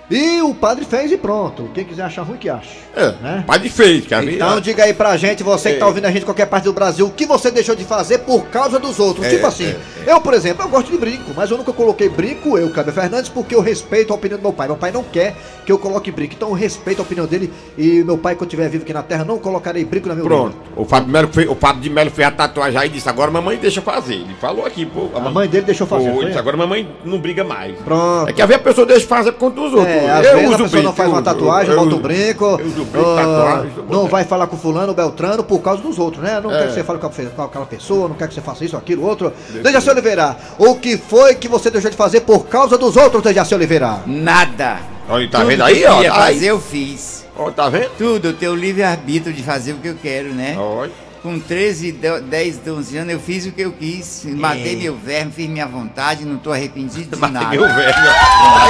E 0.08 0.40
o 0.40 0.54
padre 0.54 0.84
fez 0.84 1.10
e 1.10 1.16
pronto. 1.16 1.68
Quem 1.74 1.84
quiser 1.84 2.02
achar 2.04 2.22
ruim, 2.22 2.36
que 2.38 2.48
acha. 2.48 2.70
É, 2.94 3.12
Né? 3.20 3.44
padre 3.46 3.68
fez, 3.68 4.06
quer 4.06 4.24
ver? 4.24 4.36
Então 4.36 4.60
diga 4.60 4.84
aí 4.84 4.94
pra 4.94 5.16
gente, 5.16 5.42
você 5.42 5.72
que 5.72 5.78
tá 5.80 5.84
É. 5.84 5.88
ouvindo 5.88 6.04
a 6.06 6.10
gente 6.12 6.22
em 6.22 6.24
qualquer 6.24 6.46
parte 6.46 6.64
do 6.64 6.72
Brasil, 6.72 7.06
o 7.06 7.10
que 7.10 7.26
você 7.26 7.50
deixou 7.50 7.74
de 7.74 7.84
fazer 7.84 8.18
por 8.18 8.46
causa 8.46 8.78
dos 8.78 9.00
outros. 9.00 9.26
É, 9.26 9.30
tipo 9.30 9.44
assim, 9.46 9.74
é, 10.06 10.12
eu, 10.12 10.20
por 10.20 10.32
exemplo, 10.32 10.64
eu 10.64 10.68
gosto 10.68 10.92
de 10.92 10.96
brinco, 10.96 11.32
mas 11.34 11.50
eu 11.50 11.58
nunca 11.58 11.72
coloquei 11.72 12.08
brinco, 12.08 12.56
eu, 12.56 12.70
Câmbio 12.70 12.92
Fernandes, 12.92 13.28
porque 13.28 13.54
eu 13.54 13.60
respeito 13.60 14.12
a 14.12 14.16
opinião 14.16 14.38
do 14.38 14.42
meu 14.42 14.52
pai. 14.52 14.68
Meu 14.68 14.76
pai 14.76 14.92
não 14.92 15.02
quer 15.02 15.34
que 15.66 15.72
eu 15.72 15.78
coloque 15.78 16.12
brinco, 16.12 16.34
então 16.36 16.50
eu 16.50 16.54
respeito 16.54 17.00
a 17.00 17.02
opinião 17.02 17.26
dele 17.26 17.52
e 17.76 18.04
meu 18.04 18.16
pai, 18.16 18.36
quando 18.36 18.48
estiver 18.48 18.68
vivo 18.68 18.84
aqui 18.84 18.92
na 18.92 19.02
terra, 19.02 19.24
não 19.24 19.38
colocarei 19.38 19.84
brinco 19.84 20.08
na 20.08 20.14
minha 20.14 20.24
Pronto. 20.26 20.56
O 20.76 20.84
Fábio, 20.84 21.08
Melo 21.10 21.28
fez, 21.32 21.48
o 21.50 21.54
Fábio 21.56 21.82
de 21.82 21.90
Melo 21.90 22.10
fez 22.12 22.28
a 22.28 22.30
tatuagem 22.30 22.78
aí 22.78 22.86
e 22.88 22.92
disse, 22.92 23.08
agora 23.08 23.30
mamãe 23.30 23.56
deixa 23.56 23.82
fazer. 23.82 24.14
Ele 24.14 24.36
falou 24.40 24.64
aqui, 24.64 24.86
pô. 24.86 25.08
A 25.16 25.20
mãe 25.20 25.48
dele 25.48 25.66
deixou 25.66 25.86
fazer. 25.86 26.10
Pô, 26.12 26.24
disse, 26.24 26.38
agora 26.38 26.56
mamãe 26.56 26.88
não 27.04 27.18
briga 27.18 27.42
mais. 27.42 27.76
Pronto. 27.80 28.28
É 28.28 28.32
que 28.32 28.40
a 28.40 28.58
pessoa 28.58 28.86
deixa 28.86 29.04
fazer 29.06 29.32
por 29.32 29.40
conta 29.40 29.60
dos 29.60 29.74
outros. 29.74 29.95
É, 29.96 30.10
às 30.10 30.26
eu 30.26 30.36
vezes 30.38 30.54
a 30.54 30.58
pessoa 30.58 30.82
não 30.82 30.92
faz 30.92 31.08
uma 31.08 31.22
tatuagem, 31.22 31.72
eu 31.72 31.78
bota 31.84 31.94
um 31.94 31.98
brinco, 31.98 32.44
Eu 32.44 32.66
uso 32.66 32.84
brinco, 32.84 33.08
ah, 33.08 33.16
tatuagem. 33.16 33.72
não 33.88 34.06
vai 34.06 34.24
falar 34.24 34.46
com 34.46 34.56
fulano, 34.56 34.92
Beltrano, 34.94 35.42
por 35.44 35.60
causa 35.60 35.82
dos 35.82 35.98
outros, 35.98 36.22
né? 36.22 36.40
Não 36.42 36.50
É. 36.52 36.58
quer 36.58 36.66
que 36.68 36.74
você 36.74 36.84
fale 36.84 36.98
com, 36.98 37.06
a- 37.06 37.10
com 37.30 37.42
aquela 37.42 37.66
pessoa, 37.66 38.08
não 38.08 38.14
quer 38.16 38.28
que 38.28 38.34
você 38.34 38.40
faça 38.40 38.64
isso, 38.64 38.76
aquilo, 38.76 39.04
outro. 39.06 39.32
Dejaci 39.62 39.88
Oliveira, 39.90 40.36
o 40.58 40.74
que 40.76 40.96
foi 40.96 41.34
que 41.34 41.48
você 41.48 41.70
deixou 41.70 41.90
de 41.90 41.96
fazer 41.96 42.20
por 42.20 42.46
causa 42.46 42.76
dos 42.78 42.96
outros, 42.96 43.22
Dejaci 43.22 43.54
Oliveira? 43.54 44.00
Nada. 44.06 44.78
Olha, 45.08 45.28
tá 45.30 45.38
Tudo 45.38 45.48
vendo 45.48 45.62
aí, 45.64 45.84
ó? 45.86 46.02
Tá 46.02 46.12
fazer, 46.14 46.46
eu 46.50 46.60
fiz. 46.60 47.24
Ó, 47.38 47.50
tá 47.50 47.68
vendo? 47.68 47.90
Tudo, 47.98 48.28
eu 48.28 48.32
tenho 48.32 48.52
o 48.52 48.56
livre-arbítrio 48.56 49.32
de 49.34 49.42
fazer 49.42 49.72
o 49.72 49.76
que 49.76 49.88
eu 49.88 49.96
quero, 50.02 50.30
né? 50.32 50.56
Olha. 50.58 50.90
Com 51.26 51.40
13, 51.40 51.90
de- 51.90 52.20
10, 52.20 52.60
11 52.68 52.96
anos, 52.98 53.12
eu 53.12 53.18
fiz 53.18 53.46
o 53.46 53.50
que 53.50 53.60
eu 53.62 53.72
quis. 53.72 54.22
Matei 54.26 54.76
meu 54.76 54.96
verme, 54.96 55.32
fiz 55.34 55.48
minha 55.50 55.66
vontade, 55.66 56.24
não 56.24 56.36
tô 56.36 56.52
arrependido 56.52 57.16
de 57.16 57.20
nada. 57.32 57.48
Meu 57.48 57.62
velho. 57.62 57.94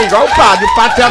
É 0.00 0.06
igual 0.06 0.24
o 0.24 0.34
padre, 0.34 0.64
o 0.64 0.74
padre 0.74 1.04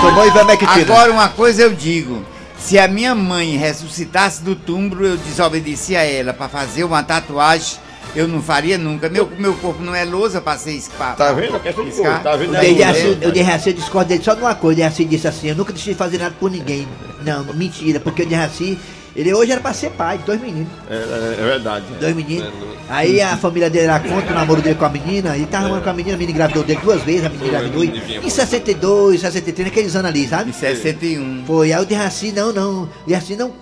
tomou 0.00 0.24
Ivermectina. 0.24 0.70
Agora, 0.72 1.10
uma 1.10 1.28
coisa 1.30 1.62
eu 1.62 1.74
digo: 1.74 2.24
se 2.60 2.78
a 2.78 2.86
minha 2.86 3.12
mãe 3.12 3.56
ressuscitasse 3.56 4.40
do 4.44 4.54
túmulo, 4.54 5.04
eu 5.04 5.16
desobedeci 5.16 5.96
a 5.96 6.04
ela 6.04 6.32
pra 6.32 6.48
fazer 6.48 6.84
uma 6.84 7.02
tatuagem, 7.02 7.76
eu 8.14 8.28
não 8.28 8.40
faria 8.40 8.78
nunca. 8.78 9.08
Meu, 9.08 9.28
meu 9.36 9.54
corpo 9.54 9.82
não 9.82 9.96
é 9.96 10.04
lousa 10.04 10.40
pra 10.40 10.56
ser 10.56 10.74
espa- 10.74 11.14
Tá 11.14 11.32
vendo? 11.32 11.58
De 11.58 12.22
tá 12.22 12.36
vendo 12.36 12.52
O 12.52 12.56
aí? 12.56 12.72
Dejaci, 12.72 13.18
É. 13.20 13.26
o 13.26 13.32
Dejaci, 13.32 13.68
eu 13.70 13.74
discordo 13.74 14.10
dele 14.10 14.22
só 14.22 14.32
de 14.34 14.42
uma 14.42 14.54
coisa. 14.54 14.74
O 14.74 14.84
Dejaci 14.84 15.04
disse 15.06 15.26
assim: 15.26 15.48
Eu 15.48 15.56
nunca 15.56 15.72
deixei 15.72 15.92
de 15.94 15.98
fazer 15.98 16.18
nada 16.18 16.36
por 16.38 16.52
ninguém. 16.52 16.86
Não, 17.24 17.42
mentira, 17.52 17.98
porque 17.98 18.22
o 18.22 18.26
Dejaci, 18.26 18.78
ele 19.16 19.32
hoje 19.32 19.52
era 19.52 19.60
pra 19.60 19.72
ser 19.72 19.90
pai 19.90 20.18
de 20.18 20.24
dois 20.24 20.40
meninos. 20.40 20.68
É, 20.90 20.94
é- 20.94 21.36
é 21.40 21.44
verdade. 21.44 21.84
Dois 22.00 22.14
meninos. 22.16 22.48
Aí 22.88 23.20
a 23.20 23.36
família 23.36 23.70
dele 23.70 23.86
era 23.86 23.98
contra 24.00 24.30
o 24.30 24.34
namoro 24.34 24.60
dele 24.60 24.74
com 24.74 24.84
a 24.84 24.88
menina. 24.90 25.34
Ele 25.36 25.46
tava 25.46 25.64
namorando 25.64 25.84
com 25.84 25.90
a 25.90 25.94
menina, 25.94 26.14
a 26.16 26.18
menina 26.18 26.32
engravidou 26.36 26.62
dele 26.64 26.80
duas 26.82 27.02
vezes, 27.02 27.24
a 27.24 27.28
menina 27.30 27.46
engravidou. 27.48 27.82
Em 27.84 28.28
62, 28.30 29.20
63, 29.20 29.68
naqueles 29.68 29.96
anos 29.96 30.10
ali, 30.10 30.28
sabe? 30.28 30.50
Em 30.50 30.52
61. 30.52 31.44
Foi, 31.46 31.72
aí 31.72 31.82
o 31.82 31.86
Derraci, 31.86 32.30
não, 32.32 32.52
não. 32.52 32.88
Derraci 33.06 33.36
não, 33.36 33.52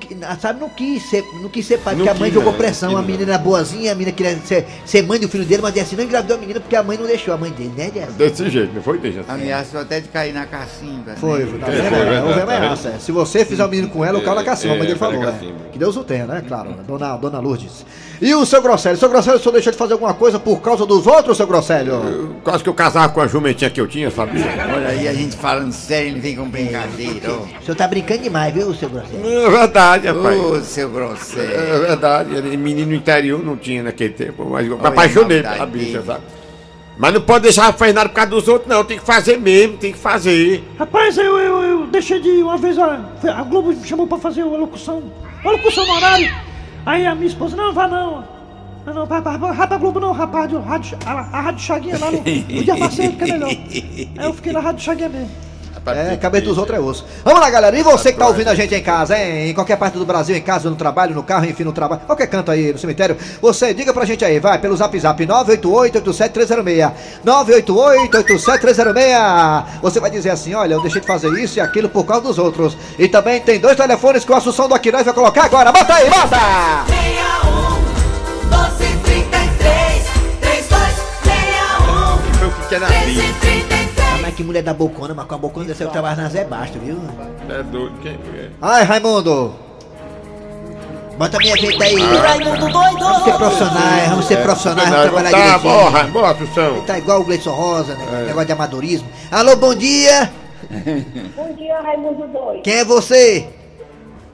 sabe, 0.40 0.60
não 0.60 0.68
quis 0.68 1.08
ser, 1.08 1.22
não 1.40 1.48
quis 1.48 1.64
ser 1.66 1.78
pai, 1.78 1.94
porque 1.94 2.08
Não 2.08 2.16
a 2.16 2.18
mãe 2.18 2.30
quis, 2.30 2.34
jogou 2.34 2.52
né? 2.52 2.58
pressão. 2.58 2.90
Não 2.92 2.98
A 2.98 3.02
quis, 3.02 3.12
menina 3.12 3.32
era 3.34 3.38
boazinha, 3.42 3.92
a 3.92 3.94
menina 3.94 4.12
queria 4.16 4.36
ser, 4.44 4.66
ser 4.84 5.02
mãe 5.02 5.20
do 5.20 5.28
filho 5.28 5.44
dele, 5.44 5.62
mas 5.62 5.72
Derraci 5.72 5.94
não 5.96 6.04
engravidou 6.04 6.36
a 6.36 6.40
menina 6.40 6.58
porque 6.60 6.74
a 6.76 6.82
mãe 6.82 6.98
não 6.98 7.06
deixou 7.06 7.32
a 7.34 7.36
mãe 7.36 7.50
dele, 7.52 7.72
né, 7.76 7.90
Derraci? 7.92 8.12
Desse 8.14 8.50
jeito, 8.50 8.74
não 8.74 8.82
foi, 8.82 8.98
Dejaci? 8.98 9.30
Ameaçou 9.30 9.80
até 9.80 10.00
de 10.00 10.08
cair 10.08 10.32
na 10.34 10.46
cacimba. 10.46 11.14
Foi, 11.16 11.40
né? 11.40 11.46
foi, 11.46 11.58
tá 11.60 11.68
É, 11.68 11.70
vendo? 11.70 11.88
foi, 11.90 11.98
É, 12.32 12.46
tá 12.46 12.56
ameaça. 12.56 12.88
é. 12.88 12.98
Se 12.98 13.12
você 13.12 13.44
fizer 13.44 13.64
um 13.64 13.68
menino 13.68 13.88
com 13.88 14.04
ela, 14.04 14.18
o 14.18 14.22
cara 14.22 14.36
na 14.36 14.44
cacima, 14.44 14.74
a 14.74 14.76
mãe 14.78 14.86
dele 14.88 14.98
falou. 14.98 15.22
é. 15.22 15.41
Sim. 15.46 15.54
Que 15.72 15.78
Deus 15.78 15.96
o 15.96 16.04
tenha, 16.04 16.26
né? 16.26 16.42
Claro, 16.46 16.74
dona, 16.86 17.16
dona 17.16 17.38
Lourdes. 17.40 17.84
E 18.20 18.34
o 18.34 18.46
seu 18.46 18.62
Grosselio? 18.62 18.96
Seu 18.98 19.08
Grosselio, 19.08 19.38
o 19.38 19.42
senhor 19.42 19.52
deixou 19.52 19.72
de 19.72 19.78
fazer 19.78 19.94
alguma 19.94 20.14
coisa 20.14 20.38
por 20.38 20.60
causa 20.60 20.86
dos 20.86 21.06
outros, 21.06 21.36
seu 21.36 21.46
Grosselio? 21.46 22.36
Quase 22.44 22.62
que 22.62 22.68
eu 22.68 22.74
casava 22.74 23.12
com 23.12 23.20
a 23.20 23.26
jumentinha 23.26 23.68
que 23.70 23.80
eu 23.80 23.88
tinha, 23.88 24.10
sabia? 24.10 24.44
Olha 24.74 24.88
aí, 24.88 25.08
a 25.08 25.12
gente 25.14 25.36
falando 25.36 25.72
sério, 25.72 26.10
ele 26.10 26.20
vem 26.20 26.36
com 26.36 26.48
brincadeira. 26.48 27.32
ô. 27.32 27.36
O 27.60 27.64
senhor 27.64 27.76
tá 27.76 27.88
brincando 27.88 28.22
demais, 28.22 28.54
viu, 28.54 28.72
seu 28.74 28.88
Grosselio? 28.88 29.26
É 29.26 29.50
verdade, 29.50 30.06
rapaz. 30.06 30.40
Ô, 30.40 30.60
seu 30.60 30.88
grosseiro. 30.90 31.52
É 31.52 31.78
verdade, 31.80 32.34
ele- 32.34 32.56
menino 32.56 32.94
interior 32.94 33.44
não 33.44 33.56
tinha 33.56 33.82
naquele 33.82 34.12
tempo, 34.14 34.44
mas 34.50 34.66
eu 34.68 34.78
me 34.78 34.86
apaixonei 34.86 35.42
pela 35.42 35.66
bicha, 35.66 35.84
dele. 35.98 36.04
sabe? 36.06 36.20
Mas 36.98 37.14
não 37.14 37.20
pode 37.22 37.44
deixar 37.44 37.72
fazer 37.72 37.94
nada 37.94 38.08
por 38.10 38.14
causa 38.14 38.30
dos 38.30 38.46
outros, 38.46 38.68
não. 38.68 38.84
Tem 38.84 38.98
que 38.98 39.04
fazer 39.04 39.38
mesmo, 39.38 39.78
tem 39.78 39.92
que 39.92 39.98
fazer. 39.98 40.62
Rapaz, 40.78 41.16
eu, 41.16 41.38
eu, 41.38 41.62
eu 41.62 41.86
deixei 41.86 42.20
de 42.20 42.28
ir 42.28 42.42
uma 42.42 42.56
vez, 42.58 42.78
a, 42.78 43.00
a 43.34 43.42
Globo 43.42 43.70
me 43.70 43.84
chamou 43.84 44.06
pra 44.06 44.18
fazer 44.18 44.42
uma 44.44 44.58
locução, 44.58 45.02
uma 45.42 45.52
locução 45.52 45.86
no 45.86 45.92
horário. 45.94 46.34
Aí 46.84 47.06
a 47.06 47.14
minha 47.14 47.26
esposa, 47.26 47.56
não, 47.56 47.72
vá 47.72 47.86
não. 47.86 48.24
Não, 48.84 48.94
não, 48.94 49.06
vai, 49.06 49.20
vai, 49.20 49.38
vai, 49.38 49.66
pra 49.66 49.76
Globo 49.76 50.00
não, 50.00 50.12
rapaz, 50.12 50.52
a 50.52 50.58
rádio, 50.58 50.98
a, 51.06 51.12
a 51.12 51.40
rádio 51.40 51.60
Chaguinha 51.60 51.98
lá 51.98 52.10
no, 52.10 52.18
no 52.18 52.64
Dia 52.64 52.76
Parceiro, 52.76 53.12
que 53.12 53.22
é 53.22 53.26
melhor. 53.26 53.50
Aí 53.50 54.10
eu 54.24 54.34
fiquei 54.34 54.52
na 54.52 54.60
rádio 54.60 54.82
Chaguinha 54.82 55.08
mesmo. 55.08 55.30
É, 55.84 56.16
cabeça 56.16 56.44
dos 56.44 56.58
outros 56.58 56.78
é 56.78 56.80
osso. 56.80 57.04
Vamos 57.24 57.40
lá, 57.40 57.50
galera. 57.50 57.76
E 57.76 57.82
você 57.82 58.12
que 58.12 58.18
tá 58.18 58.28
ouvindo 58.28 58.46
a 58.48 58.54
gente 58.54 58.72
em 58.72 58.82
casa, 58.82 59.18
hein? 59.18 59.50
Em 59.50 59.54
qualquer 59.54 59.76
parte 59.76 59.98
do 59.98 60.06
Brasil, 60.06 60.36
em 60.36 60.40
casa, 60.40 60.70
no 60.70 60.76
trabalho, 60.76 61.12
no 61.12 61.24
carro, 61.24 61.44
enfim, 61.44 61.64
no 61.64 61.72
trabalho, 61.72 62.02
qualquer 62.06 62.28
canto 62.28 62.52
aí 62.52 62.72
no 62.72 62.78
cemitério, 62.78 63.16
você 63.40 63.74
diga 63.74 63.92
pra 63.92 64.04
gente 64.04 64.24
aí, 64.24 64.38
vai, 64.38 64.58
pelo 64.58 64.76
zap 64.76 64.96
zap 64.98 65.26
988-87306. 65.26 66.92
988-87306. 67.26 69.64
Você 69.82 69.98
vai 69.98 70.10
dizer 70.10 70.30
assim: 70.30 70.54
olha, 70.54 70.74
eu 70.74 70.82
deixei 70.82 71.00
de 71.00 71.06
fazer 71.06 71.32
isso 71.32 71.58
e 71.58 71.60
aquilo 71.60 71.88
por 71.88 72.04
causa 72.04 72.22
dos 72.22 72.38
outros. 72.38 72.76
E 72.96 73.08
também 73.08 73.40
tem 73.40 73.58
dois 73.58 73.76
telefones 73.76 74.24
que 74.24 74.30
o 74.30 74.36
Assunção 74.36 74.68
do 74.68 74.76
Aquinóis 74.76 75.04
vai 75.04 75.14
colocar 75.14 75.46
agora. 75.46 75.72
Bota 75.72 75.94
aí, 75.94 76.08
bota! 76.08 76.38
61 76.86 77.82
1233 78.44 80.04
3261 80.40 82.38
Foi 82.38 82.46
o 82.46 82.52
que 82.52 82.68
quer 82.68 82.78
na 82.80 82.86
vida. 82.86 83.71
1333 84.32 84.32
Mas 84.32 84.36
que 84.36 84.44
mulher 84.44 84.62
da 84.62 84.72
bocona, 84.72 85.12
mas 85.12 85.26
com 85.26 85.34
a 85.34 85.38
bocona 85.38 85.66
desse 85.66 85.82
eu 85.82 85.90
trabalho 85.90 86.16
na 86.16 86.28
Zé 86.28 86.44
Basto, 86.44 86.78
viu? 86.78 86.98
É 87.48 87.62
doido, 87.62 87.92
quem 88.00 88.12
é? 88.12 88.48
Ai, 88.62 88.82
Raimundo! 88.82 89.54
Bota 91.18 91.36
a 91.36 91.40
minha 91.40 91.56
gente 91.56 91.82
aí. 91.82 91.96
Raimundo 91.96 92.72
Vamos 92.72 93.24
ser 93.24 93.32
doido 93.32 93.38
profissionais, 93.38 94.08
vamos 94.08 94.24
ser 94.24 94.42
profissionais, 94.42 94.88
vamos 94.88 95.02
trabalhar 95.02 95.30
Tá, 95.30 95.38
direitinho. 95.38 95.72
borra, 95.74 96.04
borra, 96.04 96.30
Assunção. 96.30 96.80
Tá 96.82 96.98
igual 96.98 97.20
o 97.20 97.24
Gleison 97.24 97.52
Rosa, 97.52 97.94
né? 97.94 98.24
Negócio 98.26 98.46
de 98.46 98.52
amadorismo. 98.52 99.08
Alô, 99.30 99.54
bom 99.56 99.74
dia! 99.74 100.32
Bom 101.36 101.52
dia, 101.54 101.80
Raimundo 101.80 102.26
Doido. 102.28 102.62
Quem 102.62 102.76
é 102.76 102.84
você? 102.84 103.46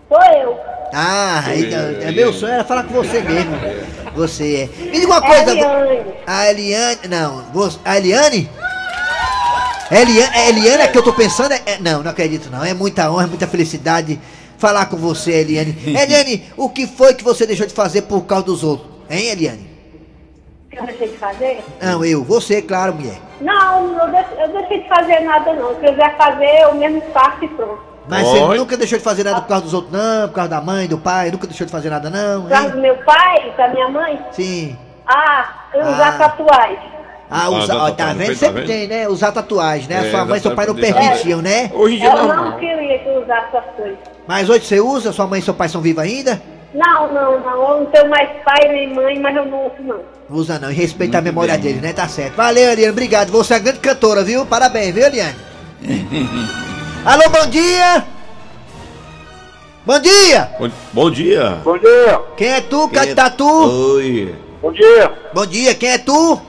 Sou 0.09 0.23
eu. 0.23 0.57
Ah, 0.93 1.43
aí, 1.45 1.75
é, 1.75 2.12
meu 2.12 2.33
sonho 2.33 2.52
era 2.52 2.64
falar 2.64 2.85
com 2.85 2.95
você 2.95 3.21
mesmo. 3.21 3.50
Você 4.14 4.69
é. 4.75 4.85
Me 4.85 4.93
diga 4.93 5.07
uma 5.07 5.21
coisa. 5.21 5.52
Eliane. 5.52 6.00
A 6.26 6.50
Eliane. 6.50 6.99
Não, 7.09 7.45
você, 7.52 7.78
a 7.85 7.99
Eliane? 7.99 8.50
Eliane, 9.90 10.37
é 10.37 10.49
Eliane 10.50 10.83
é 10.83 10.88
que 10.88 10.99
eu 10.99 11.02
tô 11.02 11.12
pensando? 11.12 11.52
É, 11.52 11.62
é- 11.66 11.78
não, 11.80 12.02
não 12.02 12.11
acredito 12.11 12.50
não. 12.50 12.62
É 12.64 12.75
muita 12.75 13.11
honra, 13.11 13.26
muita 13.26 13.47
felicidade 13.47 14.21
falar 14.59 14.87
com 14.87 14.97
você, 14.97 15.33
Eliane. 15.40 15.76
Eliane, 15.87 16.45
o 16.57 16.68
que 16.68 16.87
foi 16.87 17.14
que 17.14 17.25
você 17.25 17.47
deixou 17.47 17.66
de 17.66 17.73
fazer 17.75 18.02
por 18.02 18.23
causa 18.23 18.45
dos 18.47 18.62
outros? 18.62 18.88
Hein, 19.09 19.28
Eliane? 19.28 19.68
O 20.66 20.71
que 20.71 20.78
eu 20.78 20.85
deixei 20.87 21.09
de 21.09 21.16
fazer? 21.16 21.64
Não, 21.80 22.04
eu. 22.04 22.23
Você, 22.25 22.61
claro, 22.61 22.95
mulher. 22.95 23.18
Não, 23.40 23.99
eu 23.99 24.11
deixei, 24.11 24.42
eu 24.45 24.49
deixei 24.49 24.83
de 24.83 24.88
fazer 24.88 25.21
nada 25.21 25.52
não. 25.54 25.75
Se 25.76 25.80
quiser 25.80 26.16
fazer, 26.16 26.61
eu 26.62 26.75
mesmo 26.75 27.02
faço 27.12 27.45
e 27.45 27.49
pronto. 27.49 27.88
Mas 28.09 28.26
Oi? 28.26 28.38
você 28.40 28.57
nunca 28.59 28.76
deixou 28.76 28.99
de 28.99 29.04
fazer 29.04 29.25
nada 29.25 29.40
por 29.42 29.49
causa 29.49 29.64
dos 29.64 29.75
outros, 29.75 29.92
não? 29.92 30.28
Por 30.28 30.35
causa 30.35 30.49
da 30.50 30.61
mãe, 30.61 30.87
do 30.87 30.99
pai? 30.99 31.30
Nunca 31.30 31.47
deixou 31.47 31.66
de 31.66 31.73
fazer 31.73 31.90
nada, 31.90 32.09
não? 32.11 32.42
Por 32.42 32.50
causa 32.50 32.66
Hein? 32.68 32.71
do 32.73 32.80
meu 32.80 32.97
pai, 32.99 33.52
da 33.57 33.68
minha 33.68 33.88
mãe, 33.88 34.18
Sim. 34.33 34.76
ah, 35.07 35.66
eu 35.75 35.80
usar 35.83 36.09
Ah. 36.09 36.18
tatuagem. 36.18 36.98
Ah, 37.30 37.44
Ah, 37.44 37.50
usar, 37.50 37.75
tá, 37.75 37.76
ó, 37.76 37.90
tá, 37.90 37.90
tá 37.92 38.06
tá, 38.06 38.12
vendo? 38.14 38.28
tá 38.28 38.35
Sempre 38.35 38.64
tem, 38.64 38.87
né? 38.88 39.06
Usar 39.08 39.32
tatuagem, 39.32 39.87
né? 39.88 40.06
É, 40.06 40.11
Sua 40.11 40.25
mãe 40.25 40.38
e 40.38 40.40
seu 40.40 40.54
pai 40.54 40.66
não 40.66 40.78
exatamente. 40.78 41.04
permitiam, 41.08 41.42
né? 41.42 41.70
Hoje 41.75 41.97
em 41.97 41.99
dia 41.99 42.08
Eu 42.11 42.16
não. 42.26 42.50
não 42.50 42.58
queria 42.58 42.99
que 43.00 43.08
eu 43.08 43.23
usasse 43.23 43.56
essas 43.56 43.75
coisas. 43.76 43.99
Mas 44.26 44.49
hoje 44.49 44.64
você 44.64 44.80
usa? 44.80 45.12
Sua 45.12 45.26
mãe 45.26 45.40
e 45.40 45.42
seu 45.42 45.52
pai 45.54 45.68
são 45.68 45.80
vivos 45.82 46.02
ainda? 46.02 46.40
Não, 46.75 47.12
não, 47.12 47.40
não. 47.40 47.68
Eu 47.73 47.80
não 47.80 47.87
tenho 47.87 48.08
mais 48.08 48.28
pai 48.44 48.68
nem 48.68 48.94
mãe, 48.94 49.18
mas 49.20 49.37
eu 49.37 49.44
não 49.44 49.66
uso 49.66 49.75
não. 49.80 50.00
Usa 50.30 50.58
não, 50.58 50.70
e 50.70 50.75
respeita 50.75 51.18
a 51.18 51.23
memória 51.23 51.56
dele, 51.58 51.80
né? 51.80 51.92
Tá 51.92 52.08
certo. 52.08 52.35
Valeu, 52.35 52.70
Eliane, 52.73 52.90
obrigado. 52.92 53.30
Você 53.30 53.54
é 53.54 53.56
uma 53.56 53.62
grande 53.62 53.80
cantora, 53.80 54.23
viu? 54.25 54.47
Parabéns, 54.47 54.94
viu, 54.94 55.06
Eliane? 55.06 55.37
Alô, 57.04 57.23
bom 57.30 57.47
dia! 57.49 58.04
Bom 59.87 59.99
dia! 60.00 60.50
Bom, 60.58 60.70
bom 60.92 61.11
dia. 61.11 61.58
Bom 61.64 61.78
dia, 61.78 62.20
Quem 62.37 62.49
é 62.49 62.61
tu, 62.61 62.88
de 62.88 63.14
tatu? 63.14 63.47
Oi. 63.97 64.35
bom 64.61 64.73
dia. 64.73 65.12
Bom 65.32 65.47
dia, 65.47 65.75
quem 65.75 65.90
é 65.90 65.99
tu? 65.99 66.40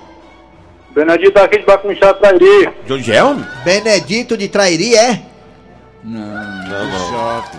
Benedito 0.91 1.38
aqui 1.38 1.60
de 1.60 1.65
Bacunchá, 1.65 2.13
Trairi. 2.13 2.69
De 2.86 2.93
onde 2.93 3.12
é, 3.13 3.24
homem? 3.24 3.46
Benedito 3.63 4.36
de 4.36 4.48
Trairi, 4.48 4.96
é? 4.96 5.22
Não, 6.03 6.19
Não, 6.19 6.88
não. 6.88 7.10
shopping. 7.10 7.58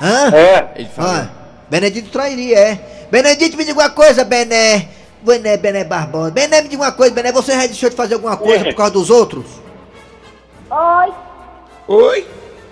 Hã? 0.00 0.30
É, 0.34 0.68
Ele 0.76 0.88
falou. 0.94 1.10
Ah, 1.12 1.28
Benedito 1.68 2.10
Trairi, 2.10 2.54
é. 2.54 3.06
Benedito, 3.10 3.56
me 3.56 3.64
diga 3.64 3.80
uma 3.80 3.90
coisa, 3.90 4.24
Bené. 4.24 4.88
Bené, 5.22 5.56
Bené 5.56 5.84
Barbosa. 5.84 6.30
Bené, 6.30 6.62
me 6.62 6.68
diga 6.68 6.82
uma 6.82 6.92
coisa, 6.92 7.12
Bené. 7.14 7.32
Você 7.32 7.52
já 7.52 7.66
deixou 7.66 7.90
de 7.90 7.96
fazer 7.96 8.14
alguma 8.14 8.36
coisa 8.36 8.64
por 8.64 8.74
causa 8.74 8.92
dos 8.92 9.10
outros? 9.10 9.44
Oi, 10.70 11.12
Oi? 11.88 12.26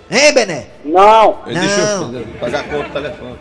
Hein, 0.09 0.33
Bené? 0.33 0.67
não, 0.85 1.39
Ele 1.47 1.59
deixou 1.59 1.83
Não. 2.07 2.13
eu 2.19 2.27
pagar 2.39 2.61
a 2.61 2.63
conta 2.63 2.83
do 2.87 2.93
telefone. 2.93 3.37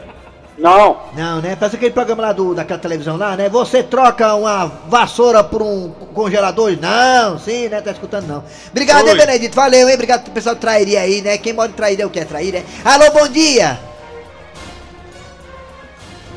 Não. 0.59 0.99
Não, 1.15 1.41
né? 1.41 1.55
Faz 1.57 1.75
aquele 1.75 1.91
programa 1.91 2.23
lá 2.23 2.33
do, 2.33 2.55
daquela 2.55 2.79
televisão 2.79 3.17
lá, 3.17 3.37
né? 3.37 3.49
Você 3.49 3.83
troca 3.83 4.35
uma 4.35 4.67
vassoura 4.89 5.45
por 5.45 5.63
um 5.63 5.91
congelador? 6.15 6.77
Não, 6.81 7.39
sim, 7.39 7.69
né? 7.69 7.81
Tá 7.81 7.91
escutando 7.91 8.27
não. 8.27 8.45
Obrigado, 8.71 9.09
hein. 9.09 9.17
Benedito? 9.17 9.55
Valeu, 9.55 9.89
hein? 9.89 9.95
Obrigado 9.95 10.25
pro 10.25 10.33
pessoal 10.33 10.55
de 10.55 10.61
Trairi 10.61 10.97
aí, 10.97 11.21
né? 11.23 11.37
Quem 11.39 11.53
mora 11.53 11.69
em 11.69 11.75
Trairi 11.75 12.03
é 12.03 12.07
o 12.07 12.11
que 12.11 12.21
é 12.21 12.25
Trairi, 12.25 12.53
né? 12.53 12.65
Alô, 12.85 13.11
bom 13.11 13.29
dia! 13.29 13.79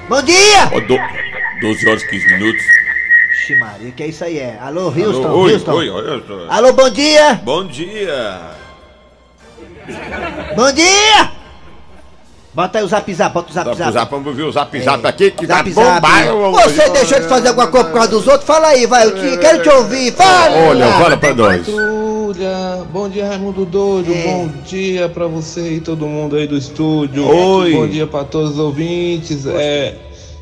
Bom 0.09 0.21
dia! 0.21 0.69
Ó, 0.73 0.79
do, 0.79 0.97
12 1.61 1.88
horas 1.88 2.03
e 2.03 2.07
15 2.07 2.27
minutos. 2.27 2.63
Ixi, 3.31 3.55
Maria, 3.55 3.91
que 3.91 4.03
é 4.03 4.07
isso 4.07 4.23
aí, 4.23 4.39
é? 4.39 4.57
Alô, 4.59 4.88
Houston, 4.88 5.27
Alô, 5.27 5.43
oi, 5.43 5.53
Houston. 5.53 5.71
oi, 5.73 5.89
oi, 5.89 6.23
oi. 6.29 6.47
Alô, 6.49 6.73
bom 6.73 6.89
dia! 6.89 7.39
Bom 7.43 7.65
dia. 7.65 8.41
Bom 10.55 10.71
dia! 10.71 11.38
Bota 12.59 12.77
aí 12.79 12.83
o 12.83 12.87
zap 12.89 13.13
zap, 13.13 13.33
bota 13.33 13.51
o 13.51 13.53
zap 13.53 13.73
Zap, 13.77 13.93
zap. 13.93 14.11
vamos 14.11 14.35
ver 14.35 14.43
o 14.43 14.51
zap 14.51 14.77
zap 14.81 15.07
aqui 15.07 15.31
que 15.31 15.47
Zap, 15.47 15.63
tá 15.73 15.81
zap. 15.81 16.01
bombado. 16.01 16.51
Você 16.63 16.89
deixou 16.89 17.17
de 17.21 17.27
fazer 17.29 17.47
alguma 17.47 17.67
coisa 17.67 17.85
por 17.87 17.93
causa 17.93 18.09
dos 18.09 18.27
outros? 18.27 18.43
Fala 18.43 18.67
aí, 18.67 18.85
vai, 18.85 19.05
eu 19.05 19.15
te, 19.15 19.37
quero 19.37 19.63
te 19.63 19.69
ouvir, 19.69 20.11
fala! 20.11 20.57
Olha, 20.67 20.87
fala 20.91 21.15
pra 21.15 21.33
nós. 21.33 21.59
Patrulha, 21.65 22.83
bom 22.91 23.07
dia 23.07 23.27
Raimundo 23.29 23.63
Doido, 23.63 24.13
É. 24.13 24.23
bom 24.23 24.49
dia 24.65 25.07
pra 25.07 25.25
você 25.27 25.75
e 25.75 25.79
todo 25.79 26.05
mundo 26.05 26.35
aí 26.35 26.47
do 26.47 26.57
estúdio. 26.57 27.25
Oi. 27.25 27.71
Bom 27.71 27.87
dia 27.87 28.05
pra 28.05 28.25
todos 28.25 28.51
os 28.51 28.59
ouvintes. 28.59 29.45
É, 29.45 29.95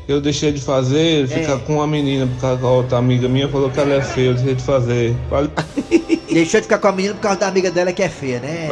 eu 0.08 0.22
deixei 0.22 0.50
de 0.50 0.60
fazer, 0.62 1.28
ficar 1.28 1.58
com 1.58 1.74
uma 1.74 1.86
menina, 1.86 2.26
por 2.26 2.40
causa 2.40 2.58
que 2.58 2.64
a 2.64 2.70
outra 2.70 2.96
amiga 2.96 3.28
minha 3.28 3.46
falou 3.46 3.68
que 3.68 3.78
ela 3.78 3.92
é 3.92 4.00
feia, 4.00 4.28
eu 4.28 4.34
deixei 4.34 4.54
de 4.54 4.62
fazer. 4.62 5.14
Deixou 6.32 6.60
de 6.60 6.66
ficar 6.66 6.78
com 6.78 6.88
a 6.88 6.92
menina 6.92 7.14
por 7.14 7.22
causa 7.22 7.40
da 7.40 7.48
amiga 7.48 7.70
dela 7.70 7.92
que 7.92 8.02
é 8.02 8.08
feia, 8.08 8.38
né? 8.38 8.68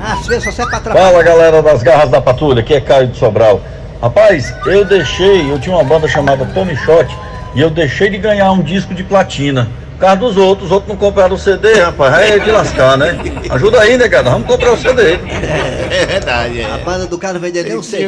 Ah, 0.00 0.16
se 0.16 0.28
vê, 0.28 0.40
só 0.40 0.50
serve 0.50 0.70
pra 0.70 0.78
atrapalhar. 0.78 1.10
Fala 1.10 1.22
galera 1.22 1.62
das 1.62 1.82
garras 1.82 2.10
da 2.10 2.20
patrulha, 2.20 2.60
aqui 2.60 2.74
é 2.74 2.80
Caio 2.80 3.08
de 3.08 3.18
Sobral. 3.18 3.60
Rapaz, 4.00 4.54
eu 4.66 4.84
deixei, 4.84 5.50
eu 5.50 5.60
tinha 5.60 5.74
uma 5.74 5.84
banda 5.84 6.08
chamada 6.08 6.46
Tommy 6.46 6.76
Shot 6.76 7.06
e 7.54 7.60
eu 7.60 7.70
deixei 7.70 8.08
de 8.08 8.18
ganhar 8.18 8.50
um 8.52 8.62
disco 8.62 8.94
de 8.94 9.02
platina. 9.04 9.68
Por 9.96 10.00
causa 10.00 10.16
dos 10.16 10.36
outros, 10.36 10.66
os 10.66 10.72
outros 10.72 10.90
não 10.90 10.96
compraram 10.96 11.34
o 11.34 11.38
CD, 11.38 11.72
rapaz. 11.80 12.12
Aí 12.12 12.32
é 12.32 12.38
de 12.38 12.50
lascar, 12.50 12.98
né? 12.98 13.18
Ajuda 13.48 13.80
aí, 13.80 13.96
negada, 13.96 14.28
vamos 14.28 14.46
comprar 14.46 14.72
o 14.72 14.76
CD. 14.76 15.14
É 15.14 16.04
verdade, 16.04 16.60
A 16.62 16.76
é. 16.76 16.84
banda 16.84 17.06
do 17.06 17.16
cara 17.16 17.38
vendeu 17.38 17.64
nem 17.64 17.78
um 17.78 17.82
CD. 17.82 18.06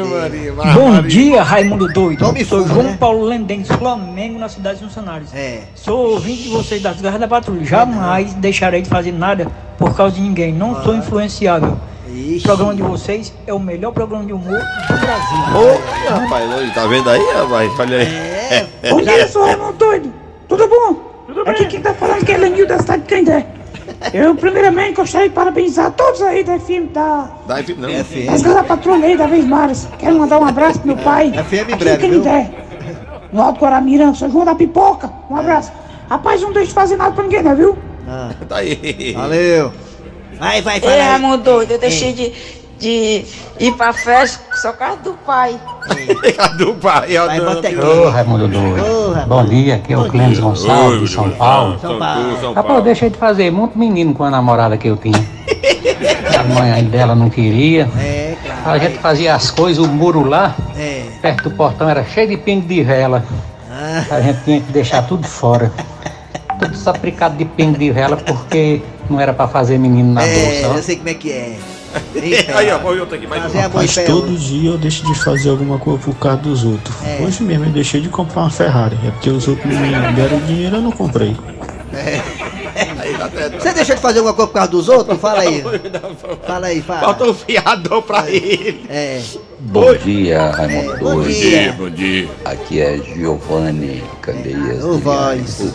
Bom 0.75 1.00
dia, 1.00 1.42
Raimundo 1.42 1.88
Doido. 1.88 2.18
Tome 2.18 2.45
Sou 2.45 2.61
fuga, 2.61 2.75
João 2.75 2.87
né? 2.88 2.97
Paulo 3.00 3.25
Lendense, 3.25 3.73
Flamengo, 3.73 4.38
na 4.38 4.50
cidade 4.50 4.80
de 4.80 4.85
Funcionários. 4.85 5.35
É. 5.35 5.62
Sou 5.75 6.11
ouvinte 6.12 6.42
de 6.42 6.49
vocês 6.50 6.83
das 6.83 7.00
Garras 7.00 7.21
da 7.21 7.26
Patrulha. 7.26 7.64
Jamais 7.64 8.35
deixarei 8.35 8.83
de 8.83 8.88
fazer 8.90 9.12
nada 9.12 9.47
por 9.78 9.97
causa 9.97 10.16
de 10.16 10.21
ninguém. 10.21 10.52
Não 10.52 10.83
sou 10.83 10.95
influenciável. 10.95 11.78
Ixi. 12.07 12.40
O 12.40 12.42
programa 12.42 12.75
de 12.75 12.83
vocês 12.83 13.33
é 13.47 13.54
o 13.54 13.59
melhor 13.59 13.92
programa 13.92 14.26
de 14.26 14.35
humor 14.35 14.61
do 14.61 14.99
Brasil. 14.99 15.38
Ô, 15.54 16.11
rapaz, 16.11 16.75
tá 16.75 16.87
vendo 16.87 17.09
aí, 17.09 17.23
rapaz? 17.33 17.73
Olha 17.78 17.97
aí. 17.97 18.07
É, 18.07 18.66
Bom 18.90 19.00
dia, 19.00 19.26
sou 19.26 19.47
Raimundo 19.47 19.73
Doido. 19.73 20.12
Tudo 20.47 20.68
bom? 20.68 21.08
Aqui 21.47 21.66
quem 21.66 21.80
tá 21.80 21.94
falando 21.94 22.25
que 22.25 22.32
é 22.32 22.37
Lenil 22.38 22.66
da 22.66 22.78
cidade 22.78 23.02
de 23.02 23.08
Candé. 23.08 23.47
Eu, 24.12 24.35
primeiramente, 24.35 24.94
gostaria 24.94 25.28
de 25.28 25.35
parabenizar 25.35 25.90
todos 25.92 26.23
aí 26.23 26.42
da 26.44 26.58
FM 26.58 26.92
da 26.92 27.30
Dá 27.47 27.56
aí, 27.56 27.75
não. 27.76 27.88
é. 27.88 28.02
Garras 28.02 28.42
da 28.42 28.62
Patrulha 28.64 29.06
aí 29.06 29.16
da 29.16 29.26
Vez 29.26 29.44
Maras. 29.44 29.88
Quero 29.99 30.18
mandar 30.18 30.38
um 30.38 30.47
abraço 30.47 30.78
pro 30.80 30.88
meu 30.88 30.97
pai. 30.99 31.32
É 31.35 31.42
FM 31.42 31.73
aqui 31.73 31.85
breve, 31.85 32.06
em 32.06 32.11
Canindé. 32.11 32.50
No 33.32 33.42
Alto 33.42 33.61
Guaramirã, 33.61 34.14
São 34.14 34.30
João 34.30 34.44
da 34.44 34.54
Pipoca. 34.54 35.11
Um 35.30 35.37
abraço. 35.37 35.70
Rapaz, 36.08 36.40
não 36.40 36.52
deixe 36.52 36.68
de 36.68 36.75
fazer 36.75 36.97
nada 36.97 37.12
pra 37.12 37.25
ninguém, 37.25 37.42
não, 37.42 37.54
viu? 37.56 37.78
Ah, 38.08 38.30
Tá 38.49 38.56
aí. 38.58 39.12
valeu. 39.16 39.73
Vai, 40.38 40.62
vai, 40.62 40.80
vai. 40.80 40.99
Raimundo 41.00 41.38
doido, 41.42 41.73
eu 41.73 41.78
deixei 41.78 42.12
de. 42.12 42.32
De 42.78 43.25
ir 43.58 43.73
pra 43.76 43.92
festa 43.92 44.40
só 44.56 44.73
por 44.73 44.78
causa 44.78 44.97
do 45.02 45.12
pai. 45.26 45.58
do 46.58 46.75
pai, 46.75 47.16
ó. 47.16 47.26
Vai, 47.26 47.40
bota 47.40 47.68
aqui. 47.68 47.76
Ô, 47.78 48.08
Raimundo 48.11 48.49
Doido. 48.49 48.82
Ô. 49.23 49.26
Bom 49.26 49.44
dia, 49.44 49.76
aqui 49.76 49.92
é 49.92 49.99
o 49.99 50.08
Clênis 50.08 50.38
Gonçalves, 50.38 51.00
de 51.00 51.08
São 51.14 51.30
Paulo. 51.30 51.78
São 51.80 51.99
Paulo. 51.99 52.52
Rapaz, 52.54 52.76
eu 52.76 52.82
deixei 52.82 53.11
de 53.11 53.16
fazer 53.18 53.50
muito 53.50 53.78
menino 53.78 54.14
com 54.14 54.25
a 54.25 54.30
namorada 54.30 54.76
que 54.76 54.88
eu 54.88 54.97
tinha. 54.97 55.18
A 56.38 56.44
mãe 56.44 56.85
dela 56.85 57.14
não 57.16 57.28
queria. 57.28 57.88
É, 57.99 58.37
claro. 58.44 58.70
A 58.70 58.78
gente 58.78 58.99
fazia 58.99 59.35
as 59.35 59.50
coisas, 59.50 59.85
o 59.85 59.88
muro 59.88 60.23
lá, 60.25 60.54
É. 60.78 61.02
perto 61.20 61.44
do 61.44 61.50
portão, 61.56 61.88
era 61.88 62.04
cheio 62.04 62.28
de 62.28 62.37
pingo 62.37 62.66
de 62.66 62.82
vela. 62.85 63.25
Ah. 63.70 64.04
A 64.14 64.20
gente 64.20 64.44
tinha 64.44 64.61
que 64.61 64.70
deixar 64.70 65.02
tudo 65.02 65.26
fora. 65.26 65.73
Tudo 66.61 66.76
sapricado 66.76 67.37
de 67.37 67.44
pingo 67.44 67.76
de 67.76 67.90
vela, 67.90 68.16
porque 68.16 68.80
não 69.11 69.20
era 69.20 69.32
pra 69.32 69.49
fazer 69.49 69.78
menino 69.78 70.12
na 70.14 70.25
É, 70.25 70.62
bolsa. 70.62 70.76
eu 70.76 70.82
sei 70.82 70.97
como 70.97 71.08
é 71.08 71.14
que 71.14 71.32
é. 71.32 71.56
Aí, 72.54 72.71
ó, 72.71 72.92
outro 72.99 73.14
aqui 73.14 73.26
mais 73.26 73.42
Mas 73.73 73.95
todo 74.07 74.37
dia 74.37 74.71
eu 74.71 74.78
deixo 74.78 75.07
de 75.07 75.18
fazer 75.23 75.50
alguma 75.50 75.78
coisa 75.78 75.99
por 75.99 76.14
causa 76.16 76.38
dos 76.38 76.64
outros. 76.64 76.95
É. 77.04 77.23
Hoje 77.23 77.42
mesmo 77.42 77.64
eu 77.66 77.71
deixei 77.71 78.00
de 78.00 78.09
comprar 78.09 78.42
uma 78.42 78.50
Ferrari. 78.50 78.99
É 79.07 79.11
porque 79.11 79.30
os 79.30 79.49
outros 79.49 79.75
me 79.75 79.90
deram 80.14 80.38
dinheiro 80.40 80.76
eu 80.76 80.83
não 80.83 80.92
comprei. 80.92 81.37
Você 83.59 83.73
deixou 83.73 83.97
de 83.97 84.02
fazer 84.02 84.18
alguma 84.18 84.35
coisa 84.35 84.49
por 84.49 84.54
causa 84.54 84.71
dos 84.71 84.88
outros? 84.88 85.18
Fala 85.18 85.40
aí. 85.40 85.64
Fala 86.47 86.66
aí, 86.68 86.83
fala. 86.83 87.00
Falta 87.00 87.25
um 87.25 87.35
fiador 87.35 88.02
pra 88.02 88.30
ele. 88.30 88.85
É. 88.88 89.21
Bom 89.61 89.95
dia, 89.95 90.50
Raimundo 90.50 90.99
bom 90.99 91.14
Doido. 91.16 91.28
dia. 91.33 91.73
Bom 91.73 91.90
dia. 91.90 92.28
Aqui 92.45 92.80
é 92.80 92.99
Giovanni 92.99 94.04
Candeias. 94.23 94.85
De 94.85 95.00
voz. 95.00 95.75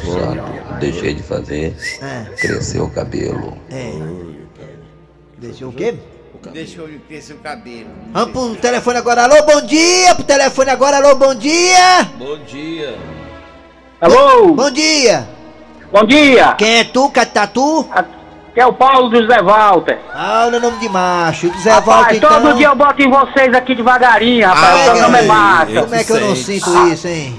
Deixei 0.79 1.13
de 1.15 1.23
fazer, 1.23 1.75
É. 2.01 2.25
cresceu 2.39 2.85
o 2.85 2.89
cabelo. 2.89 3.57
É. 3.69 3.91
Deixou 5.43 5.67
o 5.67 5.73
quê? 5.73 5.93
Deixou 6.53 6.87
ele 6.87 7.01
crescer 7.05 7.33
o 7.33 7.37
cabelo. 7.39 7.89
Vamos 8.13 8.31
pro 8.31 8.55
telefone 8.61 8.97
agora. 8.97 9.23
Alô, 9.23 9.43
bom 9.43 9.61
dia. 9.65 10.15
Pro 10.15 10.23
telefone 10.23 10.69
agora. 10.69 10.95
Alô, 10.97 11.15
bom 11.15 11.35
dia. 11.35 12.07
Bom 12.17 12.37
dia. 12.45 12.97
Alô? 13.99 14.53
Bom 14.53 14.71
dia. 14.71 15.27
Bom 15.91 16.05
dia. 16.05 16.53
Quem 16.57 16.77
é 16.79 16.83
tu, 16.85 17.09
Catatu? 17.09 17.85
Que 18.53 18.61
é 18.61 18.65
o 18.65 18.71
Paulo 18.71 19.09
do 19.09 19.27
Zé 19.27 19.41
Walter. 19.41 19.99
Paulo 20.13 20.55
é 20.55 20.59
nome 20.61 20.77
de 20.77 20.87
macho. 20.87 21.51
Zé 21.61 21.71
Rapaz, 21.71 21.87
Walter, 21.87 22.15
então... 22.15 22.29
todo 22.41 22.53
dia 22.55 22.67
eu 22.67 22.75
boto 22.75 23.01
em 23.01 23.09
vocês 23.09 23.53
aqui 23.53 23.75
devagarinho, 23.75 24.47
rapaz. 24.47 24.65
Ah, 24.65 24.75
o 24.79 24.85
programa 24.91 25.17
é 25.17 25.21
massa. 25.23 25.81
Como 25.81 25.95
é 25.95 26.03
que 26.05 26.11
eu 26.13 26.21
não 26.21 26.35
sinto 26.37 26.87
isso, 26.87 27.07
hein? 27.07 27.37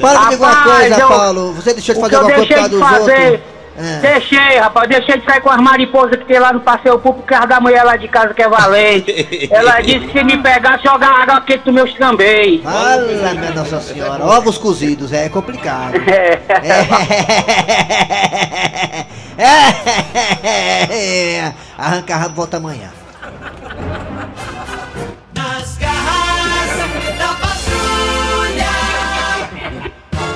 Fala 0.00 0.24
comigo 0.24 0.42
uma 0.44 0.64
coisa, 0.64 1.00
eu- 1.00 1.08
Paulo. 1.08 1.52
Você 1.52 1.72
deixou 1.72 1.94
de 1.94 2.00
O 2.00 2.02
fazer 2.02 2.16
alguma 2.16 2.34
coisa 2.34 2.46
por 2.48 2.48
deixei 2.48 2.56
causa 2.56 2.68
de 2.68 2.76
dos 2.80 2.88
fazer... 3.14 3.30
outros? 3.32 3.53
É. 3.76 4.00
Deixei, 4.00 4.58
rapaz, 4.58 4.88
deixei 4.88 5.18
de 5.18 5.24
sair 5.24 5.40
com 5.40 5.50
as 5.50 5.60
mariposas 5.60 6.16
que 6.16 6.24
tem 6.24 6.38
lá 6.38 6.52
no 6.52 6.60
passeio 6.60 6.98
público 6.98 7.22
por 7.22 7.28
causa 7.28 7.46
da 7.46 7.60
mulher 7.60 7.82
lá 7.82 7.96
de 7.96 8.06
casa 8.06 8.32
que 8.32 8.42
é 8.42 8.48
valente. 8.48 9.48
Ela 9.50 9.80
disse 9.80 10.06
que 10.06 10.18
se 10.18 10.24
me 10.24 10.38
pegasse, 10.38 10.84
jogar 10.84 11.22
água 11.22 11.40
quente 11.40 11.66
nos 11.66 11.74
meus 11.74 11.94
também. 11.94 12.62
Fala, 12.62 12.98
minha 12.98 13.50
Nossa 13.50 13.80
Senhora. 13.80 14.24
Ovos 14.24 14.58
cozidos, 14.58 15.12
é 15.12 15.28
complicado. 15.28 15.94
É. 19.36 21.52
Arranca 21.76 22.16
rabo, 22.16 22.36
volta 22.36 22.58
amanhã. 22.58 22.88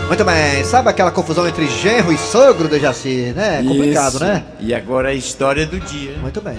Muito 0.08 0.24
bem, 0.24 0.64
sabe 0.64 0.88
aquela 0.88 1.10
confusão 1.10 1.46
entre 1.46 1.68
genro 1.68 2.10
e 2.10 2.16
sogro, 2.16 2.66
Dejaci, 2.66 3.32
né? 3.36 3.60
É 3.60 3.62
complicado, 3.62 4.14
Isso. 4.14 4.24
né? 4.24 4.42
E 4.58 4.74
agora 4.74 5.10
a 5.10 5.14
história 5.14 5.66
do 5.66 5.78
dia. 5.78 6.16
Muito 6.16 6.40
bem. 6.40 6.58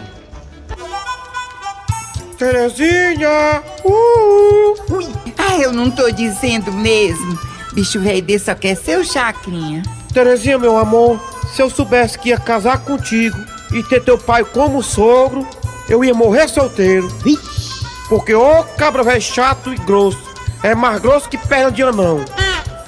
Terezinha! 2.38 3.64
Uh! 3.84 4.76
Ah, 5.38 5.58
eu 5.58 5.74
não 5.74 5.90
tô 5.90 6.12
dizendo 6.12 6.72
mesmo. 6.72 7.38
Bicho 7.74 8.00
velho 8.00 8.22
desse 8.22 8.46
só 8.46 8.56
quer 8.56 8.76
ser 8.76 9.00
o 9.00 9.04
chacrinha. 9.04 9.82
Terezinha, 10.14 10.60
meu 10.60 10.78
amor, 10.78 11.20
se 11.54 11.62
eu 11.62 11.72
soubesse 11.72 12.20
que 12.20 12.30
ia 12.30 12.38
casar 12.38 12.78
contigo 12.80 13.38
e 13.74 13.84
ter 13.84 14.04
teu 14.04 14.18
pai 14.18 14.44
como 14.46 14.84
sogro, 14.84 15.46
eu 15.90 16.04
ia 16.04 16.14
morrer 16.14 16.48
solteiro. 16.48 17.12
Porque 18.08 18.34
ô 18.34 18.64
cabra 18.78 19.04
velho 19.04 19.22
chato 19.22 19.74
e 19.74 19.78
grosso. 19.78 20.22
É 20.62 20.76
mais 20.76 21.02
grosso 21.02 21.28
que 21.28 21.38
perna 21.38 21.72
de 21.72 21.82
anão. 21.82 22.24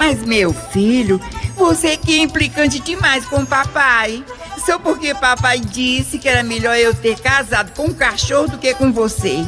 Mas 0.01 0.23
meu 0.23 0.51
filho, 0.51 1.21
você 1.55 1.95
que 1.95 2.17
é 2.17 2.23
implicante 2.23 2.79
demais 2.79 3.23
com 3.25 3.43
o 3.43 3.45
papai. 3.45 4.25
Só 4.65 4.79
porque 4.79 5.13
papai 5.13 5.59
disse 5.59 6.17
que 6.17 6.27
era 6.27 6.41
melhor 6.41 6.75
eu 6.75 6.91
ter 6.91 7.19
casado 7.19 7.71
com 7.75 7.83
um 7.83 7.93
cachorro 7.93 8.47
do 8.47 8.57
que 8.57 8.73
com 8.73 8.91
você. 8.91 9.45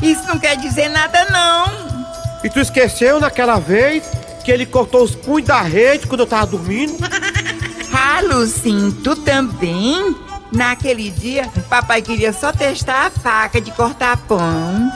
Isso 0.00 0.26
não 0.26 0.38
quer 0.38 0.56
dizer 0.56 0.88
nada 0.88 1.26
não. 1.26 2.40
E 2.42 2.48
tu 2.48 2.58
esqueceu 2.58 3.20
naquela 3.20 3.58
vez 3.58 4.02
que 4.42 4.50
ele 4.50 4.64
cortou 4.64 5.04
os 5.04 5.14
punhos 5.14 5.48
da 5.48 5.60
rede 5.60 6.06
quando 6.06 6.20
eu 6.20 6.26
tava 6.26 6.46
dormindo? 6.46 6.96
Ah, 7.92 8.22
Lucinho, 8.22 8.92
tu 8.92 9.14
também? 9.14 10.16
Naquele 10.50 11.10
dia, 11.10 11.50
papai 11.68 12.00
queria 12.00 12.32
só 12.32 12.50
testar 12.50 13.08
a 13.08 13.10
faca 13.10 13.60
de 13.60 13.70
cortar 13.72 14.16
pão. 14.16 14.90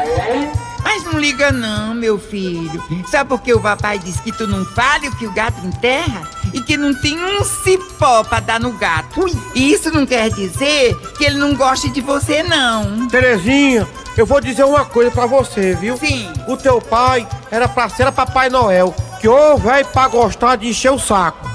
Mas 0.85 1.03
não 1.05 1.18
liga 1.18 1.51
não, 1.51 1.94
meu 1.94 2.18
filho. 2.18 2.85
Só 3.11 3.25
porque 3.25 3.53
o 3.53 3.61
papai 3.61 3.99
disse 3.99 4.20
que 4.23 4.31
tu 4.31 4.47
não 4.47 4.64
fale 4.64 5.09
o 5.09 5.16
que 5.16 5.27
o 5.27 5.33
gato 5.33 5.66
enterra 5.66 6.29
e 6.53 6.61
que 6.61 6.77
não 6.77 6.94
tem 6.94 7.18
um 7.18 7.42
cipó 7.42 8.23
pra 8.23 8.38
dar 8.38 8.61
no 8.61 8.73
gato. 8.73 9.27
E 9.55 9.73
isso 9.73 9.90
não 9.90 10.07
quer 10.07 10.31
dizer 10.31 10.94
que 11.16 11.25
ele 11.25 11.38
não 11.38 11.55
goste 11.55 11.88
de 11.90 12.01
você, 12.01 12.42
não. 12.42 13.09
Terezinha, 13.09 13.88
eu 14.16 14.27
vou 14.27 14.40
dizer 14.40 14.64
uma 14.64 14.85
coisa 14.85 15.11
pra 15.11 15.27
você, 15.27 15.75
viu? 15.75 15.97
Sim. 15.97 16.31
O 16.47 16.57
teu 16.57 16.81
pai 16.81 17.27
era 17.51 17.66
pra 17.66 17.88
ser 17.88 18.12
Papai 18.12 18.49
Noel, 18.51 18.94
que 19.20 19.27
ô 19.27 19.57
velho 19.57 19.87
pra 19.88 20.07
gostar 20.07 20.57
de 20.57 20.68
encher 20.68 20.92
o 20.92 20.99
saco. 20.99 21.49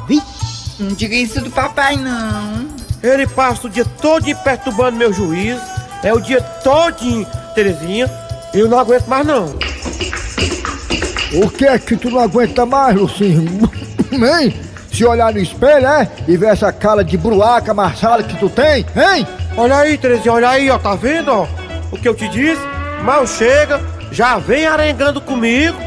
Não 0.79 0.89
diga 0.95 1.13
isso 1.13 1.41
do 1.41 1.51
papai, 1.51 1.97
não. 1.97 2.67
Ele 3.03 3.27
passa 3.27 3.67
o 3.67 3.69
dia 3.69 3.83
todo 3.83 4.23
perturbando 4.43 4.97
meu 4.97 5.11
juízo. 5.11 5.61
É 6.01 6.13
o 6.13 6.21
dia 6.21 6.41
todinho, 6.41 7.27
Terezinha. 7.53 8.07
Eu 8.53 8.67
não 8.67 8.79
aguento 8.79 9.07
mais 9.07 9.25
não. 9.25 9.55
O 11.33 11.49
que 11.49 11.65
é 11.65 11.77
que 11.77 11.95
tu 11.95 12.09
não 12.09 12.19
aguenta 12.19 12.65
mais, 12.65 12.95
Lucinho? 12.95 13.69
Hein? 14.12 14.53
Se 14.91 15.05
olhar 15.05 15.31
no 15.31 15.39
espelho, 15.39 15.85
é? 15.85 16.09
E 16.27 16.35
ver 16.35 16.47
essa 16.47 16.73
cara 16.73 17.03
de 17.03 17.15
bruaca 17.15 17.73
marçada 17.75 18.23
que 18.23 18.35
tu 18.38 18.49
tem, 18.49 18.83
hein? 18.95 19.27
Olha 19.55 19.77
aí, 19.77 19.97
Terezinha, 19.97 20.33
olha 20.33 20.49
aí, 20.49 20.69
ó, 20.69 20.79
tá 20.79 20.95
vendo, 20.95 21.31
ó? 21.31 21.47
O 21.91 21.97
que 21.97 22.09
eu 22.09 22.15
te 22.15 22.27
disse? 22.27 22.62
Mal 23.03 23.27
chega, 23.27 23.79
já 24.12 24.39
vem 24.39 24.65
arengando 24.65 25.21
comigo. 25.21 25.77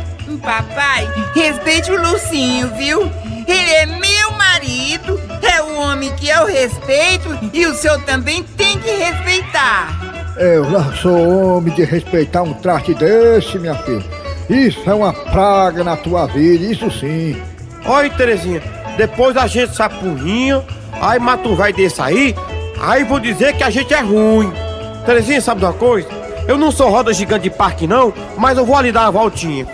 Papai, 0.41 1.09
respeite 1.35 1.91
o 1.91 2.01
Lucinho, 2.01 2.69
viu? 2.77 3.11
Ele 3.47 3.71
é 3.73 3.87
meu 3.87 4.31
marido, 4.33 5.21
é 5.43 5.61
o 5.61 5.81
homem 5.81 6.15
que 6.15 6.29
eu 6.29 6.47
respeito 6.47 7.29
e 7.53 7.67
o 7.67 7.75
senhor 7.75 8.01
também 8.03 8.45
tem 8.57 8.79
que 8.79 8.91
respeitar. 8.91 10.12
Eu 10.37 10.65
já 10.71 10.93
sou 10.95 11.57
homem 11.57 11.75
de 11.75 11.85
respeitar 11.85 12.43
um 12.43 12.55
traste 12.55 12.95
desse, 12.95 13.59
minha 13.59 13.75
filha. 13.75 14.03
Isso 14.49 14.89
é 14.89 14.95
uma 14.95 15.13
praga 15.13 15.85
na 15.85 15.97
tua 15.97 16.27
vida, 16.27 16.65
isso 16.65 16.91
sim. 16.91 17.41
Aí, 17.85 18.09
Terezinha, 18.11 18.63
depois 18.97 19.37
a 19.37 19.47
gente 19.47 19.81
apurrinha, 19.81 20.63
aí 21.01 21.19
mata 21.19 21.49
um 21.49 21.55
velho 21.55 21.75
desse 21.75 22.01
aí, 22.01 22.35
aí 22.81 23.05
vou 23.05 23.21
dizer 23.21 23.57
que 23.57 23.63
a 23.63 23.71
gente 23.71 23.93
é 23.93 24.01
ruim. 24.01 24.53
Terezinha, 25.05 25.41
sabe 25.41 25.61
de 25.61 25.67
uma 25.67 25.73
coisa? 25.73 26.09
Eu 26.49 26.57
não 26.57 26.71
sou 26.71 26.91
roda 26.91 27.13
gigante 27.13 27.45
de 27.45 27.51
parque 27.51 27.87
não, 27.87 28.13
mas 28.37 28.57
eu 28.57 28.65
vou 28.65 28.77
ali 28.77 28.91
dar 28.91 29.03
uma 29.03 29.13
voltinha. 29.13 29.67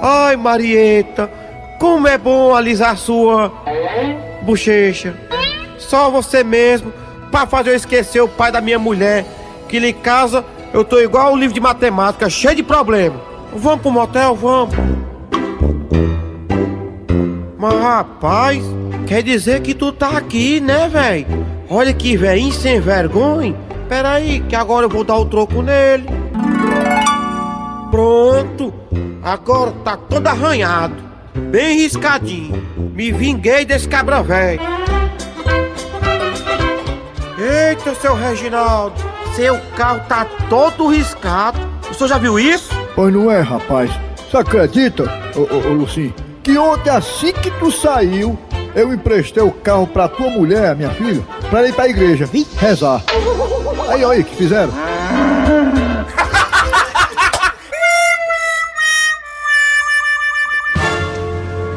Ai, 0.00 0.36
Marieta, 0.36 1.30
como 1.78 2.06
é 2.06 2.16
bom 2.16 2.54
alisar 2.54 2.96
sua 2.96 3.52
bochecha. 4.42 5.14
Só 5.78 6.10
você 6.10 6.44
mesmo, 6.44 6.92
pra 7.30 7.46
fazer 7.46 7.70
eu 7.70 7.76
esquecer 7.76 8.20
o 8.20 8.28
pai 8.28 8.50
da 8.50 8.60
minha 8.60 8.78
mulher, 8.78 9.24
que 9.68 9.78
em 9.78 9.92
casa 9.92 10.44
eu 10.72 10.84
tô 10.84 10.98
igual 10.98 11.32
o 11.32 11.36
livro 11.36 11.54
de 11.54 11.60
matemática, 11.60 12.28
cheio 12.28 12.56
de 12.56 12.62
problema. 12.62 13.20
Vamos 13.54 13.80
pro 13.80 13.90
motel, 13.90 14.34
vamos. 14.34 14.74
Mas 17.58 17.74
rapaz, 17.80 18.62
quer 19.06 19.22
dizer 19.22 19.60
que 19.62 19.74
tu 19.74 19.90
tá 19.90 20.16
aqui, 20.16 20.60
né, 20.60 20.88
véi? 20.88 21.26
Olha 21.68 21.92
que 21.92 22.16
velhinho 22.16 22.52
sem 22.52 22.80
vergonha. 22.80 23.54
Pera 23.88 24.12
aí, 24.12 24.40
que 24.40 24.54
agora 24.54 24.86
eu 24.86 24.90
vou 24.90 25.02
dar 25.02 25.16
o 25.16 25.24
troco 25.24 25.62
nele. 25.62 26.06
Pronto, 27.90 28.72
agora 29.22 29.72
tá 29.82 29.96
todo 29.96 30.26
arranhado, 30.26 30.94
bem 31.50 31.78
riscadinho. 31.78 32.62
Me 32.94 33.10
vinguei 33.10 33.64
desse 33.64 33.88
cabra 33.88 34.22
velho. 34.22 34.60
Eita, 37.40 37.94
seu 37.94 38.14
Reginaldo, 38.16 38.96
seu 39.36 39.56
carro 39.76 40.00
tá 40.08 40.26
todo 40.50 40.88
riscado. 40.88 41.58
O 41.88 41.94
senhor 41.94 42.08
já 42.08 42.18
viu 42.18 42.36
isso? 42.36 42.68
Pois 42.96 43.14
não 43.14 43.30
é, 43.30 43.40
rapaz. 43.40 43.90
Você 44.28 44.36
acredita, 44.36 45.04
ô, 45.36 45.42
ô, 45.42 45.70
ô 45.70 45.72
Lucinho, 45.72 46.12
que 46.42 46.58
ontem 46.58 46.90
assim 46.90 47.32
que 47.32 47.48
tu 47.52 47.70
saiu, 47.70 48.36
eu 48.74 48.92
emprestei 48.92 49.42
o 49.42 49.52
carro 49.52 49.86
pra 49.86 50.08
tua 50.08 50.28
mulher, 50.28 50.74
minha 50.74 50.90
filha, 50.90 51.22
pra 51.48 51.66
ir 51.66 51.72
pra 51.72 51.88
igreja, 51.88 52.28
rezar. 52.56 53.04
Aí, 53.88 54.04
olha 54.04 54.18
aí, 54.18 54.24
que 54.24 54.34
fizeram? 54.34 54.72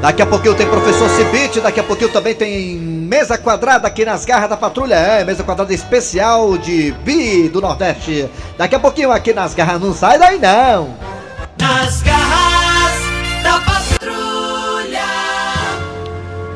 Daqui 0.01 0.21
a 0.21 0.25
pouquinho 0.25 0.55
tem 0.55 0.65
professor 0.67 1.07
Cibite, 1.09 1.59
daqui 1.61 1.79
a 1.79 1.83
pouquinho 1.83 2.09
também 2.09 2.33
tem 2.33 2.75
mesa 2.75 3.37
quadrada 3.37 3.87
aqui 3.87 4.03
nas 4.03 4.25
garras 4.25 4.49
da 4.49 4.57
patrulha. 4.57 4.95
É, 4.95 5.23
mesa 5.23 5.43
quadrada 5.43 5.71
especial 5.73 6.57
de 6.57 6.91
Bi 7.03 7.47
do 7.49 7.61
Nordeste. 7.61 8.27
Daqui 8.57 8.73
a 8.73 8.79
pouquinho 8.79 9.11
aqui 9.11 9.31
nas 9.31 9.53
garras, 9.53 9.79
não 9.79 9.93
sai 9.93 10.17
daí 10.17 10.39
não. 10.39 10.95
Nas 11.59 12.01
garras 12.01 12.93
da 13.43 13.59
patrulha. 13.59 15.01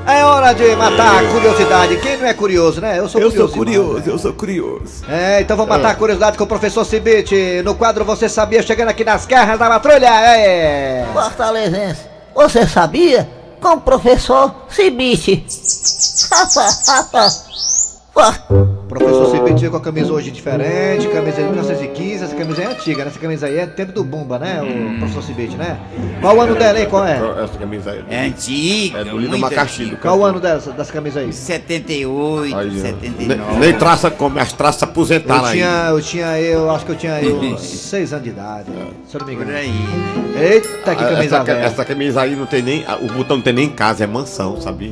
É 0.07 0.25
hora 0.25 0.51
de 0.53 0.75
matar 0.75 1.23
a 1.23 1.27
curiosidade. 1.29 1.97
Quem 1.97 2.17
não 2.17 2.25
é 2.25 2.33
curioso, 2.33 2.81
né? 2.81 2.97
Eu 2.97 3.07
sou 3.07 3.21
Eu 3.21 3.29
curioso. 3.29 3.47
sou 3.53 3.57
curioso, 3.63 4.03
eu 4.09 4.17
sou 4.17 4.33
curioso. 4.33 5.03
É, 5.07 5.41
então 5.41 5.55
vamos 5.55 5.69
matar 5.69 5.91
a 5.91 5.95
curiosidade 5.95 6.35
com 6.35 6.43
o 6.45 6.47
professor 6.47 6.83
Cibite. 6.83 7.61
No 7.63 7.75
quadro 7.75 8.03
Você 8.05 8.27
Sabia, 8.27 8.63
chegando 8.63 8.89
aqui 8.89 9.03
nas 9.03 9.23
garras 9.27 9.59
da 9.59 9.69
patrulha. 9.69 10.07
É. 10.09 11.05
Fortalezense, 11.13 12.01
você 12.35 12.67
sabia? 12.67 13.29
Com 13.61 13.75
o 13.75 13.81
professor 13.81 14.53
Cibite. 14.69 15.45
Professor 18.99 19.25
veio 19.65 19.71
com 19.71 19.77
a 19.77 19.81
camisa 19.81 20.13
hoje 20.13 20.31
diferente, 20.31 21.07
camisa 21.07 21.37
de 21.37 21.43
1915, 21.43 22.23
essa 22.23 22.35
camisa 22.35 22.61
é 22.61 22.65
antiga, 22.67 23.03
né? 23.03 23.09
Essa 23.09 23.19
camisa 23.19 23.47
aí 23.47 23.57
é 23.57 23.65
tempo 23.65 23.91
do 23.91 24.03
Bumba, 24.03 24.39
né? 24.39 24.61
O 24.61 24.99
professor 24.99 25.23
Cibite, 25.23 25.55
né? 25.55 25.77
Qual 26.21 26.35
o 26.37 26.41
ano 26.41 26.55
dela 26.55 26.77
aí? 26.79 26.85
Qual 26.85 27.05
é? 27.05 27.19
Essa 27.43 27.57
camisa 27.57 27.91
aí. 27.91 28.03
É 28.09 28.25
antiga, 28.25 28.99
É 28.99 29.03
do 29.03 29.11
do 29.19 29.45
antiga. 29.45 29.97
Qual 29.97 30.19
o 30.19 30.25
ano 30.25 30.39
dessa, 30.39 30.71
das 30.71 30.91
camisas 30.91 31.23
aí? 31.23 31.33
78, 31.33 32.55
Aí, 32.55 32.67
ó. 32.67 32.71
79. 32.71 33.35
Nem, 33.35 33.59
nem 33.59 33.73
traça 33.73 34.09
como 34.11 34.39
as 34.39 34.53
traças 34.53 34.81
Eu 34.83 34.89
aposentaram 34.89 35.45
aí. 35.45 35.57
tinha, 35.57 35.87
eu 35.89 36.01
tinha, 36.01 36.39
eu 36.39 36.71
acho 36.71 36.85
que 36.85 36.91
eu 36.91 36.95
tinha 36.95 37.21
eu, 37.21 37.37
uns 37.39 37.61
seis 37.61 38.13
anos 38.13 38.23
de 38.23 38.29
idade, 38.29 38.69
se 39.07 39.15
eu 39.15 39.19
não 39.19 39.27
me 39.27 39.33
engano. 39.33 39.51
Por 39.51 39.55
aí. 39.57 39.73
Eita, 40.37 40.95
que 40.95 41.03
Ah, 41.03 41.07
camisa 41.09 41.35
essa, 41.37 41.43
velha. 41.43 41.65
essa 41.65 41.85
camisa 41.85 42.21
aí 42.21 42.35
não 42.35 42.45
tem 42.45 42.61
nem. 42.61 42.85
O 43.01 43.07
botão 43.13 43.37
não 43.37 43.43
tem 43.43 43.53
nem 43.53 43.69
casa, 43.69 44.03
é 44.03 44.07
mansão, 44.07 44.59
sabia? 44.59 44.91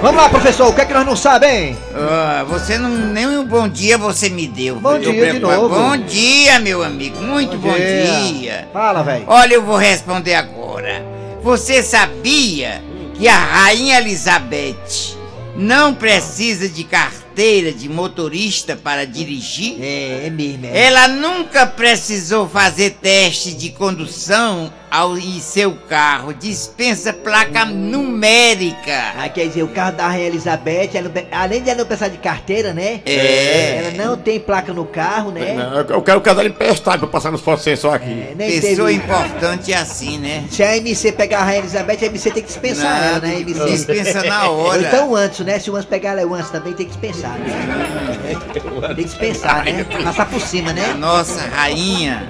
Vamos 0.00 0.22
lá, 0.22 0.28
professor, 0.28 0.68
o 0.68 0.72
que 0.72 0.80
é 0.80 0.84
que 0.84 0.94
nós 0.94 1.04
não 1.04 1.16
sabemos, 1.16 1.54
hein? 1.54 1.78
Ah, 1.92 2.44
você 2.48 2.78
não. 2.78 2.88
Nem 2.88 3.26
um 3.26 3.44
bom 3.44 3.68
dia 3.68 3.98
você 3.98 4.28
me 4.28 4.46
deu. 4.46 4.76
Bom 4.76 4.96
viu? 4.96 5.10
dia 5.10 5.32
de 5.32 5.40
novo. 5.40 5.68
Bom 5.68 5.96
dia, 5.96 6.60
meu 6.60 6.84
amigo. 6.84 7.20
Muito 7.20 7.58
bom, 7.58 7.74
dia. 7.74 8.68
Fala, 8.72 9.02
velho. 9.02 9.24
Olha, 9.26 9.54
eu 9.54 9.62
vou 9.62 9.76
responder 9.76 10.34
agora. 10.34 11.04
Você 11.42 11.82
sabia 11.82 12.80
que 13.14 13.26
a 13.26 13.36
Rainha 13.36 13.98
Elizabeth 13.98 15.16
não 15.56 15.92
precisa 15.92 16.68
de 16.68 16.84
carteira 16.84 17.72
de 17.72 17.88
motorista 17.88 18.76
para 18.76 19.04
dirigir? 19.04 19.82
É, 19.82 20.26
é 20.26 20.30
mesmo. 20.30 20.66
É. 20.66 20.86
Ela 20.86 21.08
nunca 21.08 21.66
precisou 21.66 22.48
fazer 22.48 22.90
teste 23.02 23.52
de 23.52 23.70
condução 23.70 24.72
ao 24.90 25.16
em 25.18 25.40
seu 25.40 25.74
carro. 25.88 26.32
Dispensa 26.34 27.12
placa 27.12 27.64
numérica. 27.64 29.12
Ah, 29.18 29.28
quer 29.28 29.46
dizer, 29.48 29.62
o 29.62 29.68
carro 29.68 29.92
da 29.96 30.08
Rainha 30.08 30.26
Elizabeth, 30.28 30.90
ela 30.94 31.10
além 31.32 31.62
de 31.62 31.70
ela 31.70 31.78
não 31.80 31.86
precisar 31.86 32.08
de 32.08 32.18
carteira, 32.18 32.72
né? 32.72 33.00
É. 33.04 33.92
Ela 33.96 34.04
não 34.06 34.16
tem 34.16 34.38
placa 34.40 34.72
no 34.72 34.84
carro, 34.84 35.30
né? 35.30 35.54
Não, 35.54 35.80
eu- 35.96 36.02
quero 36.02 36.20
casar 36.20 36.46
emprestado 36.46 37.00
pra 37.00 37.08
passar 37.08 37.30
nos 37.30 37.40
fotos 37.40 37.64
sensor 37.64 37.94
aqui. 37.94 38.10
É, 38.10 38.34
nem 38.36 38.60
Pessoa 38.60 38.88
teve- 38.88 39.02
importante 39.04 39.72
é 39.72 39.76
assim, 39.76 40.18
né? 40.18 40.44
Se 40.50 40.62
a 40.62 40.76
MC 40.76 41.12
pegar 41.12 41.40
a 41.40 41.44
Rainha 41.44 41.58
Elizabeth, 41.60 41.98
a 42.02 42.06
MC 42.06 42.30
tem 42.30 42.42
que 42.42 42.48
dispensar 42.48 43.00
Não, 43.00 43.06
ela, 43.08 43.18
né? 43.20 43.40
MC? 43.40 43.64
dispensa 43.66 44.22
na 44.24 44.48
hora. 44.50 44.78
Ou 44.78 44.84
então 44.86 45.14
antes, 45.16 45.40
né? 45.40 45.58
Se 45.58 45.70
o 45.70 45.76
antes 45.76 45.88
pegar 45.88 46.18
ela 46.18 46.34
antes 46.36 46.50
também 46.50 46.72
tem 46.72 46.86
que 46.86 46.92
dispensar, 46.92 47.32
né? 47.38 47.48
Tem 48.48 48.94
que 48.96 49.04
dispensar, 49.04 49.64
né? 49.64 49.84
Passar 50.04 50.26
por 50.26 50.40
cima, 50.40 50.70
A 50.70 50.74
né? 50.74 50.94
nossa 50.98 51.40
rainha. 51.48 52.28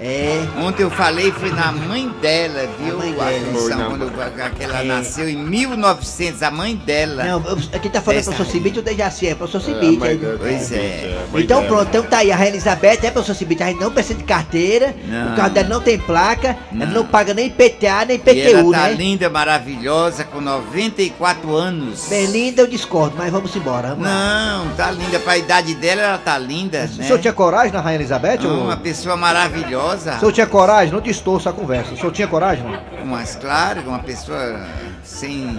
É. 0.00 0.42
Ontem 0.58 0.82
eu 0.82 0.90
falei, 0.90 1.30
foi 1.30 1.50
na 1.50 1.70
mãe 1.70 2.08
dela, 2.20 2.68
viu? 2.80 2.98
mãe 2.98 3.12
A 3.12 3.24
dela. 3.24 3.30
atenção, 3.30 3.90
quando 3.90 4.02
eu- 4.02 4.50
que 4.56 4.62
ela 4.64 4.80
É. 4.80 4.84
nasceu 4.84 5.28
em 5.28 5.36
1900, 5.36 6.42
a 6.42 6.50
mãe 6.50 6.74
dela. 6.74 7.22
Não, 7.24 7.40
quem 7.80 7.90
tá 7.90 8.00
falando 8.00 8.16
é 8.16 8.20
Essa 8.20 8.32
professor. 8.32 8.52
Cibite, 8.52 8.78
o 8.80 8.82
Dejaci 8.82 9.28
é 9.28 9.34
professor 9.36 9.60
Cibite. 9.60 9.96
mãe 9.96 10.16
dela, 10.16 10.36
Pois 10.38 10.72
é. 10.72 10.76
é, 10.76 11.26
mãe 11.32 11.42
Então 11.44 11.60
dela. 11.62 11.74
pronto, 11.76 11.88
então 11.88 12.02
tá 12.02 12.18
aí, 12.18 12.32
a 12.32 12.36
Rainha 12.36 12.50
Elizabeth 12.50 12.98
é 13.04 13.10
professor 13.12 13.34
Cibite, 13.34 13.62
a 13.62 13.66
gente 13.66 13.80
não 13.80 13.92
precisa 13.92 14.14
de 14.18 14.24
carteira, 14.24 14.94
Não. 15.06 15.32
o 15.32 15.36
carro 15.36 15.50
dela 15.50 15.68
não 15.68 15.80
tem 15.80 15.96
placa, 15.98 16.56
ela 16.74 16.86
Não. 16.86 16.92
não 16.94 17.06
paga 17.06 17.32
nem 17.32 17.48
PTA, 17.48 18.04
nem 18.04 18.16
E 18.26 18.40
ela 18.40 18.58
PTU, 18.62 18.72
tá 18.72 18.78
né? 18.88 18.94
linda, 18.94 19.30
maravilhosa, 19.30 20.24
com 20.24 20.40
94 20.40 21.54
anos. 21.54 22.06
Bem 22.08 22.26
linda, 22.26 22.62
eu 22.62 22.66
discordo, 22.66 23.14
mas 23.16 23.30
vamos 23.30 23.54
embora. 23.54 23.90
Vamos 23.90 24.04
lá. 24.04 24.58
Não, 24.64 24.68
tá 24.74 24.90
linda. 24.90 25.18
Pra 25.20 25.38
idade 25.38 25.74
dela, 25.76 26.02
ela 26.02 26.18
tá 26.18 26.36
linda, 26.36 26.78
O 26.92 26.96
né? 26.98 27.04
senhor 27.06 27.18
tinha 27.20 27.32
coragem 27.32 27.72
na 27.72 27.80
Rainha 27.80 27.98
Elizabeth? 28.00 28.38
Não, 28.42 28.58
ou- 28.58 28.64
uma 28.64 28.76
pessoa 28.76 29.16
maravilhosa. 29.16 29.84
O 29.94 30.20
senhor 30.20 30.32
tinha 30.32 30.46
coragem? 30.46 30.92
Não 30.92 31.00
distorça 31.00 31.50
a 31.50 31.52
conversa. 31.52 31.94
O 31.94 31.96
senhor 31.96 32.12
tinha 32.12 32.28
coragem, 32.28 32.64
não? 32.64 33.06
Mas 33.06 33.36
claro, 33.36 33.82
uma 33.86 33.98
pessoa 33.98 34.60
sem... 35.02 35.58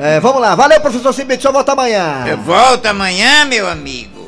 É, 0.00 0.20
vamos 0.20 0.40
lá. 0.40 0.54
Valeu, 0.54 0.80
professor 0.80 1.12
Cibite. 1.12 1.38
O 1.38 1.42
senhor 1.42 1.52
volta 1.52 1.72
amanhã. 1.72 2.24
Eu 2.26 2.38
volto 2.38 2.86
amanhã, 2.86 3.44
meu 3.44 3.68
amigo. 3.68 4.22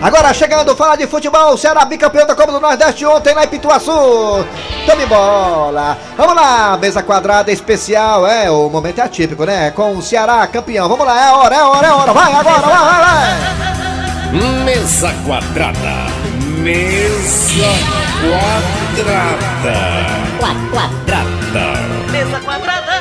Agora 0.00 0.34
chegando, 0.34 0.76
fala 0.76 0.94
de 0.94 1.06
futebol, 1.06 1.56
Ceará 1.56 1.84
bicampeão 1.86 2.26
da 2.26 2.34
Copa 2.34 2.52
do 2.52 2.60
Nordeste 2.60 3.06
ontem 3.06 3.34
lá 3.34 3.44
em 3.44 3.48
Pituaçu. 3.48 4.46
Tome 4.84 5.06
bola. 5.06 5.96
Vamos 6.16 6.34
lá, 6.34 6.76
mesa 6.76 7.02
quadrada 7.02 7.50
especial, 7.50 8.26
é, 8.26 8.50
o 8.50 8.68
momento 8.68 8.98
é 8.98 9.02
atípico, 9.02 9.44
né? 9.44 9.70
Com 9.70 9.96
o 9.96 10.02
Ceará 10.02 10.46
campeão. 10.46 10.86
Vamos 10.88 11.06
lá, 11.06 11.28
é 11.28 11.32
hora, 11.32 11.56
é 11.56 11.62
hora, 11.62 11.86
é 11.86 11.92
hora. 11.92 12.12
Vai 12.12 12.32
agora, 12.32 12.60
vai, 12.60 12.84
vai, 12.84 13.04
vai. 13.04 14.64
Mesa 14.64 15.14
quadrada. 15.24 16.25
Mesa 16.66 17.70
quadrada. 18.26 19.78
Quadrada. 20.40 21.62
Mesa 22.10 22.40
quadrada. 22.40 22.94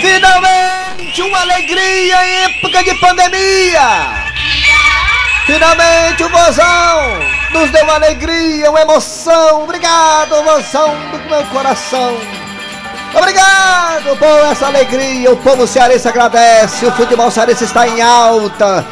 Finalmente 0.00 1.20
uma 1.20 1.40
alegria 1.42 2.26
em 2.26 2.34
época 2.44 2.82
de 2.82 2.94
pandemia! 2.94 4.24
Finalmente 5.44 6.24
o 6.24 6.30
vozão 6.30 7.20
nos 7.52 7.70
deu 7.70 7.84
uma 7.84 7.96
alegria, 7.96 8.70
uma 8.70 8.80
emoção! 8.80 9.64
Obrigado, 9.64 10.42
vozão 10.42 10.96
do 11.10 11.18
meu 11.28 11.44
coração! 11.48 12.41
Obrigado 13.14 14.16
por 14.18 14.50
essa 14.50 14.66
alegria, 14.66 15.30
o 15.30 15.36
povo 15.36 15.66
cearense 15.66 16.08
agradece, 16.08 16.86
o 16.86 16.92
futebol 16.92 17.30
cearense 17.30 17.64
está 17.64 17.86
em 17.86 18.00
alta, 18.00 18.84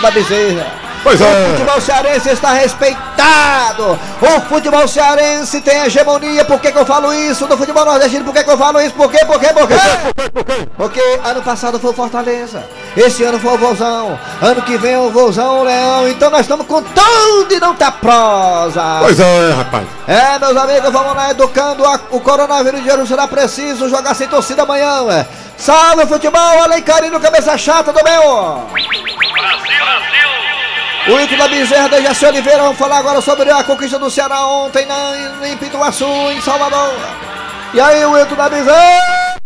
da 0.00 0.10
Bezerra. 0.10 0.83
Pois 1.04 1.20
é. 1.20 1.24
O 1.24 1.50
futebol 1.50 1.80
cearense 1.80 2.30
está 2.30 2.52
respeitado. 2.52 3.98
O 4.22 4.40
futebol 4.48 4.88
cearense 4.88 5.60
tem 5.60 5.82
hegemonia. 5.84 6.44
Por 6.46 6.58
que, 6.58 6.72
que 6.72 6.78
eu 6.78 6.86
falo 6.86 7.12
isso? 7.12 7.46
Do 7.46 7.56
futebol 7.58 7.84
nordestino, 7.84 8.24
por 8.24 8.32
que, 8.34 8.42
que 8.42 8.50
eu 8.50 8.56
falo 8.58 8.80
isso? 8.80 8.94
Por 8.94 9.10
quê? 9.10 9.22
Por 9.26 9.38
quê? 9.38 9.48
Por 9.52 9.68
quê? 9.68 9.74
Porque 10.76 11.20
ano 11.24 11.42
passado 11.42 11.78
foi 11.78 11.90
o 11.90 11.94
Fortaleza. 11.94 12.64
Esse 12.96 13.22
ano 13.22 13.38
foi 13.38 13.52
o 13.52 13.58
Vozão. 13.58 14.18
Ano 14.40 14.62
que 14.62 14.76
vem 14.78 14.94
é 14.94 14.98
o 14.98 15.10
Vozão 15.10 15.60
o 15.60 15.64
Leão. 15.64 16.08
Então 16.08 16.30
nós 16.30 16.40
estamos 16.40 16.66
com 16.66 16.82
tudo 16.82 17.52
e 17.54 17.60
não 17.60 17.74
tá 17.74 17.92
prosa. 17.92 18.98
Pois 19.00 19.20
é, 19.20 19.50
rapaz. 19.52 19.86
É, 20.08 20.38
meus 20.38 20.56
amigos, 20.56 20.90
vamos 20.90 21.14
lá 21.14 21.30
educando 21.30 21.84
a- 21.84 22.00
o 22.10 22.20
coronavírus 22.20 22.82
de 22.82 22.90
hoje. 22.90 23.06
Será 23.08 23.28
preciso 23.28 23.88
jogar 23.90 24.14
sem 24.14 24.26
torcida 24.26 24.62
amanhã. 24.62 25.02
ué. 25.02 25.26
Salve 25.58 26.06
futebol, 26.06 26.62
Alencarino, 26.62 27.20
cabeça 27.20 27.56
chata 27.58 27.92
do 27.92 28.02
meu. 28.02 28.64
O 31.06 31.36
da 31.36 31.48
Bezerra 31.48 31.86
da 31.90 32.00
Jaci 32.00 32.24
Oliveira, 32.24 32.62
vamos 32.62 32.78
falar 32.78 32.96
agora 32.96 33.20
sobre 33.20 33.50
a 33.50 33.62
conquista 33.62 33.98
do 33.98 34.10
Ceará 34.10 34.46
ontem 34.46 34.86
na, 34.86 35.48
em 35.48 35.56
Pituaçu, 35.58 36.06
em 36.06 36.40
Salvador. 36.40 36.94
E 37.74 37.80
aí, 37.80 38.02
o 38.06 38.24
da 38.34 38.48
Bezerra? 38.48 39.36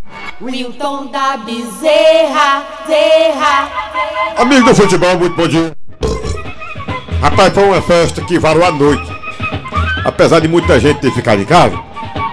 Wilton 0.41 1.07
da 1.07 1.37
Bezerra, 1.39 2.63
Zerra. 2.87 3.69
Amigo 4.37 4.69
do 4.69 4.75
futebol, 4.77 5.19
muito 5.19 5.35
bom 5.35 5.49
dia. 5.49 5.73
Rapaz, 7.21 7.53
foi 7.53 7.65
uma 7.65 7.83
festa 7.83 8.23
que 8.23 8.39
varou 8.39 8.65
a 8.65 8.71
noite. 8.71 9.11
Apesar 10.05 10.39
de 10.39 10.47
muita 10.47 10.79
gente 10.79 11.01
ter 11.01 11.11
ficado 11.11 11.43
em 11.43 11.45
casa, 11.45 11.77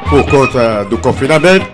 por 0.08 0.24
conta 0.30 0.86
do 0.86 1.00
confinamento, 1.00 1.66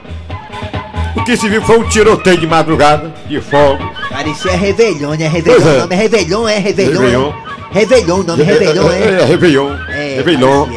o 1.15 1.23
que 1.23 1.35
se 1.37 1.49
viu 1.49 1.61
foi 1.61 1.79
um 1.79 1.87
tiroteio 1.89 2.37
de 2.37 2.47
madrugada, 2.47 3.13
de 3.27 3.39
fogo. 3.41 3.79
Parecia 4.09 4.51
Réveillon, 4.57 5.11
né? 5.15 5.27
Réveillon, 5.27 5.67
é. 5.67 5.75
o 5.75 5.79
nome 5.81 5.95
é 5.95 5.97
Réveillon, 5.97 6.47
é 6.47 6.57
Réveillon. 6.59 6.99
Réveillon. 7.01 7.29
é? 7.29 7.73
Réveillon, 7.73 8.15
o 8.19 8.23
nome 8.23 8.41
é 8.41 8.45
Réveillon, 8.45 8.89
É, 8.91 8.99
é? 8.99 9.21
é, 9.21 9.25
Réveillon. 9.25 9.75
É, 9.89 10.13
Réveillon. 10.17 10.67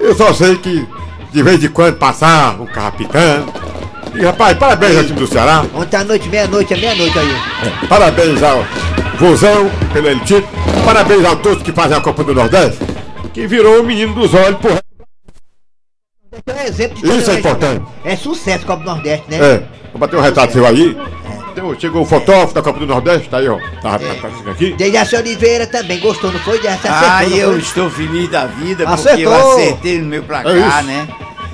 Eu 0.00 0.14
só 0.14 0.32
sei 0.32 0.56
que 0.56 0.86
de 1.32 1.42
vez 1.42 1.62
em 1.62 1.68
quando 1.68 1.96
passava 1.96 2.62
um 2.62 2.66
carro 2.66 2.92
pitando. 2.92 3.52
E 4.14 4.22
rapaz, 4.24 4.56
parabéns 4.58 4.96
ao 4.96 5.04
time 5.04 5.20
do 5.20 5.26
Ceará. 5.26 5.64
Ontem 5.74 5.96
à 5.96 6.02
noite, 6.04 6.28
meia-noite, 6.28 6.74
é 6.74 6.76
meia-noite 6.76 7.16
aí. 7.18 7.30
É, 7.30 7.86
Parabéns 7.86 8.42
ao 8.42 8.64
Vozão 9.18 9.70
pelo 9.92 10.18
título. 10.20 10.48
Parabéns 10.84 11.24
a 11.24 11.36
todos 11.36 11.62
que 11.62 11.70
fazem 11.70 11.96
a 11.96 12.00
Copa 12.00 12.24
do 12.24 12.34
Nordeste. 12.34 12.78
Que 13.32 13.46
virou 13.46 13.80
o 13.80 13.84
menino 13.84 14.14
dos 14.14 14.34
olhos 14.34 14.58
por 14.58 14.72
Tem 16.44 16.54
um 16.54 16.60
exemplo 16.60 16.96
de 16.96 17.18
Isso 17.18 17.30
é 17.30 17.34
importante. 17.34 17.84
É 18.04 18.16
sucesso 18.16 18.64
Copa 18.64 18.84
do 18.84 18.86
Nordeste, 18.90 19.24
né? 19.28 19.36
É, 19.38 19.56
vou 19.90 19.98
bater 19.98 20.16
um 20.16 20.20
retrato 20.20 20.52
seu 20.52 20.64
aí. 20.64 20.96
Então, 21.52 21.74
chegou 21.78 22.02
o 22.02 22.06
fotógrafo 22.06 22.54
da 22.54 22.62
Copa 22.62 22.78
do 22.78 22.86
Nordeste, 22.86 23.28
tá 23.28 23.38
aí, 23.38 23.48
ó. 23.48 23.58
Tá, 23.82 23.98
tá, 23.98 24.14
tá 24.22 24.30
chegando 24.30 24.50
aqui. 24.50 24.72
Dejaci 24.74 25.16
Oliveira 25.16 25.66
também 25.66 25.98
gostou, 25.98 26.30
não 26.30 26.38
foi? 26.40 26.60
Ah, 26.68 26.74
acertou, 26.74 27.30
não 27.30 27.36
eu 27.36 27.50
foi? 27.50 27.58
estou 27.60 27.90
feliz 27.90 28.28
da 28.30 28.46
vida 28.46 28.86
porque 28.86 29.08
Acertou. 29.08 29.32
eu 29.32 29.50
acertei 29.52 29.98
no 29.98 30.06
meu 30.06 30.22
É 30.22 30.26
placar, 30.26 30.56
isso. 30.78 30.86
né? 30.86 31.08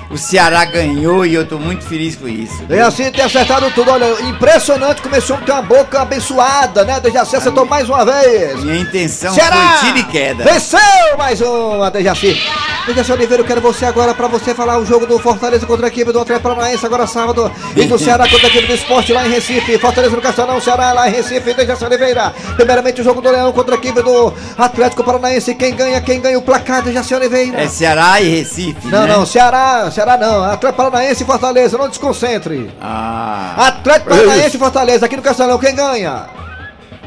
O 0.09 0.17
Ceará 0.17 0.63
ganhou 0.63 1.25
e 1.25 1.33
eu 1.33 1.45
tô 1.45 1.57
muito 1.59 1.83
feliz 1.85 2.15
com 2.15 2.27
isso. 2.29 2.63
Dejaci 2.63 3.11
tem 3.11 3.25
acertado 3.25 3.69
tudo, 3.71 3.91
olha, 3.91 4.21
impressionante 4.21 5.01
como 5.01 5.15
esse 5.15 5.31
homem 5.33 5.43
tem 5.45 5.53
uma 5.53 5.61
boca 5.61 6.01
abençoada, 6.01 6.85
né? 6.85 6.99
Dejaci 6.99 7.35
acertou 7.35 7.65
mais 7.65 7.89
uma 7.89 8.05
vez. 8.05 8.63
Minha 8.63 8.79
intenção 8.79 9.33
Ceará! 9.33 9.77
foi 9.79 9.87
tiro 9.89 9.97
e 9.99 10.03
queda. 10.11 10.43
Venceu 10.45 10.79
mais 11.17 11.41
uma, 11.41 11.91
Dejaci. 11.91 12.41
Dejaci 12.85 13.11
Oliveira, 13.11 13.43
eu 13.43 13.45
quero 13.45 13.59
você 13.59 13.83
agora 13.83 14.13
pra 14.13 14.27
você 14.27 14.55
falar 14.55 14.77
o 14.79 14.85
jogo 14.85 15.05
do 15.05 15.19
Fortaleza 15.19 15.65
contra 15.65 15.87
a 15.87 15.89
equipe 15.89 16.09
do 16.09 16.21
Atlético 16.21 16.47
Paranaense 16.49 16.85
agora 16.85 17.05
sábado 17.05 17.51
e 17.75 17.83
do 17.83 17.99
Ceará 17.99 18.29
contra 18.29 18.47
a 18.47 18.49
equipe 18.49 18.65
do 18.65 18.73
Esporte 18.75 19.11
lá 19.11 19.27
em 19.27 19.29
Recife. 19.31 19.77
Fortaleza 19.77 20.15
no 20.15 20.21
Castelão, 20.21 20.61
Ceará 20.61 20.93
lá 20.93 21.09
em 21.09 21.11
Recife, 21.11 21.53
Dejaci 21.53 21.83
Oliveira. 21.83 22.33
Primeiramente 22.55 23.01
o 23.01 23.03
jogo 23.03 23.19
do 23.19 23.29
Leão 23.29 23.51
contra 23.51 23.75
a 23.75 23.77
equipe 23.77 24.01
do 24.01 24.33
Atlético 24.57 25.03
Paranaense. 25.03 25.53
Quem 25.55 25.75
ganha, 25.75 25.99
quem 25.99 26.21
ganha 26.21 26.39
o 26.39 26.41
placar, 26.41 26.81
Dejaci 26.81 27.13
Oliveira. 27.13 27.61
É 27.61 27.67
Ceará 27.67 28.21
e 28.21 28.29
Recife, 28.37 28.87
Não, 28.87 29.01
né? 29.05 29.07
não, 29.17 29.25
Ceará, 29.25 29.91
Ceará 29.97 30.15
não. 30.15 30.43
Atlético 30.43 30.83
Paranaense 30.83 31.23
e 31.23 31.25
Fortaleza, 31.25 31.75
não 31.75 31.89
desconcentre. 31.89 32.71
Ah. 32.79 33.55
Atlético 33.57 34.11
Paranaense 34.11 34.55
e 34.55 34.59
Fortaleza, 34.59 35.05
aqui 35.07 35.17
no 35.17 35.23
Castelão, 35.23 35.57
quem 35.57 35.73
ganha? 35.73 36.27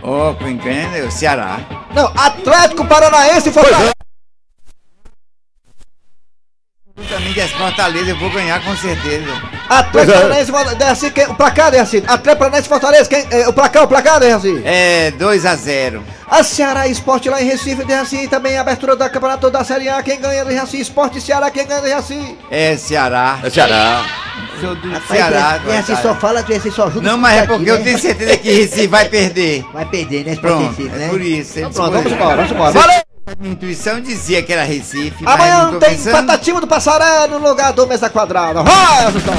Ó, 0.03 0.35
quem 0.35 0.57
ganha 0.57 0.97
é 0.97 1.05
o 1.05 1.11
Ceará. 1.11 1.61
Não, 1.95 2.07
Atlético 2.17 2.85
Paranaense 2.85 3.49
e 3.49 3.53
Fortaleza. 3.53 4.00
Também 7.09 7.33
desse 7.33 7.55
Fortaleza, 7.55 8.11
eu 8.11 8.17
vou 8.17 8.31
ganhar 8.31 8.63
com 8.63 8.77
certeza. 8.77 9.27
Atlético 9.69 10.13
Paranaense 10.19 10.51
Fortaleza. 10.51 10.77
Desce, 10.85 11.11
quem, 11.11 11.25
o 11.27 11.35
placar, 11.35 11.71
Desce. 11.71 11.97
Atlético 12.07 12.37
Paranaense 12.39 12.69
Fortaleza, 12.69 13.09
quem, 13.09 13.27
é, 13.31 13.49
o 13.49 13.53
placar, 13.53 13.85
o 13.85 13.89
placar, 13.89 14.21
Desce. 14.21 14.63
É 14.65 15.13
2x0. 15.19 16.01
A 16.29 16.45
Ceará 16.45 16.87
Esporte 16.87 17.29
lá 17.29 17.43
em 17.43 17.47
Recife, 17.47 17.85
Desce. 17.85 18.29
Também 18.29 18.57
a 18.57 18.61
abertura 18.61 18.95
da 18.95 19.09
campeonato 19.09 19.51
da 19.51 19.65
Série 19.65 19.89
A, 19.89 20.03
quem 20.03 20.21
ganha, 20.21 20.45
Desce. 20.45 20.81
Esporte 20.81 21.19
e 21.19 21.21
Ceará, 21.21 21.51
quem 21.51 21.67
ganha, 21.67 21.81
Desce. 21.81 22.37
É 22.51 22.77
Ceará. 22.77 23.39
É 23.43 23.51
Ceará. 23.51 24.05
Sou 24.61 24.75
do 24.77 24.89
Rapaz, 24.91 25.09
Ceará. 25.09 25.59
Desce 25.59 25.97
só 26.03 26.15
fala, 26.15 26.43
Desce 26.43 26.71
só 26.71 26.87
ajuda. 26.87 27.09
Não, 27.11 27.19
mas 27.19 27.35
é 27.37 27.39
aqui, 27.41 27.49
porque 27.49 27.65
né? 27.65 27.79
eu 27.79 27.83
tenho 27.83 27.99
certeza 27.99 28.37
que 28.37 28.51
Recife 28.53 28.87
vai 28.87 29.09
perder. 29.09 29.65
Vai 29.73 29.87
perder, 29.87 30.25
né? 30.25 30.37
Pronto, 30.37 30.69
Recife, 30.71 30.89
é 30.95 30.99
né? 30.99 31.09
por 31.09 31.21
isso. 31.21 31.59
Então 31.59 31.73
pronto, 31.73 31.93
vamos 31.93 32.13
embora, 32.13 32.37
vamos 32.37 32.53
embora. 32.53 32.73
Você- 32.73 33.10
Valeu! 33.27 33.39
Minha 33.41 33.53
intuição 33.53 34.01
dizia 34.01 34.43
que 34.43 34.53
era 34.53 34.65
Recife, 34.65 35.23
mas 35.23 35.35
Amanhã 35.35 35.65
não 35.65 35.73
tô 35.73 35.79
tem 35.81 35.91
pensando. 35.91 36.13
Patativa 36.27 36.61
do 36.61 36.67
Passaré 36.67 37.27
no 37.29 37.39
lugar 37.39 37.73
do 37.73 37.87
Mesa 37.87 38.11
Quadrada. 38.11 38.63
Vai, 38.63 39.05
Assunção. 39.05 39.35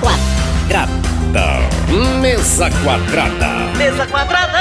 Quadrada. 0.00 1.04
Mesa 2.20 2.70
quadrada. 2.82 3.46
Mesa 3.76 4.06
quadrada. 4.06 4.58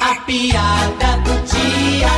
A 0.00 0.14
piada 0.26 1.16
do 1.24 1.32
dia. 1.46 2.08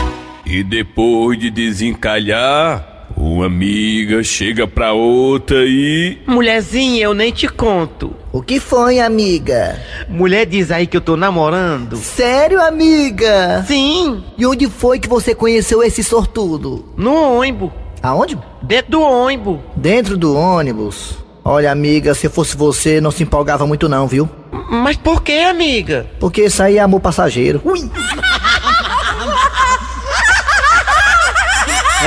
E 0.44 0.62
depois 0.62 1.38
de 1.38 1.50
desencalhar, 1.50 2.84
uma 3.20 3.46
amiga 3.46 4.22
chega 4.22 4.66
pra 4.66 4.92
outra 4.92 5.64
e. 5.66 6.18
Mulherzinha, 6.26 7.04
eu 7.04 7.14
nem 7.14 7.32
te 7.32 7.48
conto. 7.48 8.12
O 8.32 8.40
que 8.40 8.60
foi, 8.60 9.00
amiga? 9.00 9.80
Mulher 10.08 10.46
diz 10.46 10.70
aí 10.70 10.86
que 10.86 10.96
eu 10.96 11.00
tô 11.00 11.16
namorando. 11.16 11.96
Sério, 11.96 12.62
amiga? 12.62 13.64
Sim. 13.66 14.22
E 14.36 14.46
onde 14.46 14.68
foi 14.68 15.00
que 15.00 15.08
você 15.08 15.34
conheceu 15.34 15.82
esse 15.82 16.04
sortudo? 16.04 16.84
No 16.96 17.38
ônibus. 17.38 17.70
Aonde? 18.00 18.38
Dentro 18.62 18.92
do 18.92 19.00
ônibus. 19.00 19.58
Dentro 19.74 20.16
do 20.16 20.36
ônibus. 20.36 21.18
Olha, 21.44 21.72
amiga, 21.72 22.14
se 22.14 22.28
fosse 22.28 22.56
você, 22.56 23.00
não 23.00 23.10
se 23.10 23.22
empolgava 23.22 23.66
muito 23.66 23.88
não, 23.88 24.06
viu? 24.06 24.28
Mas 24.70 24.96
por 24.96 25.22
que, 25.22 25.40
amiga? 25.40 26.06
Porque 26.20 26.42
isso 26.42 26.62
aí 26.62 26.76
é 26.76 26.80
amor 26.80 27.00
passageiro. 27.00 27.60
Ui! 27.64 27.90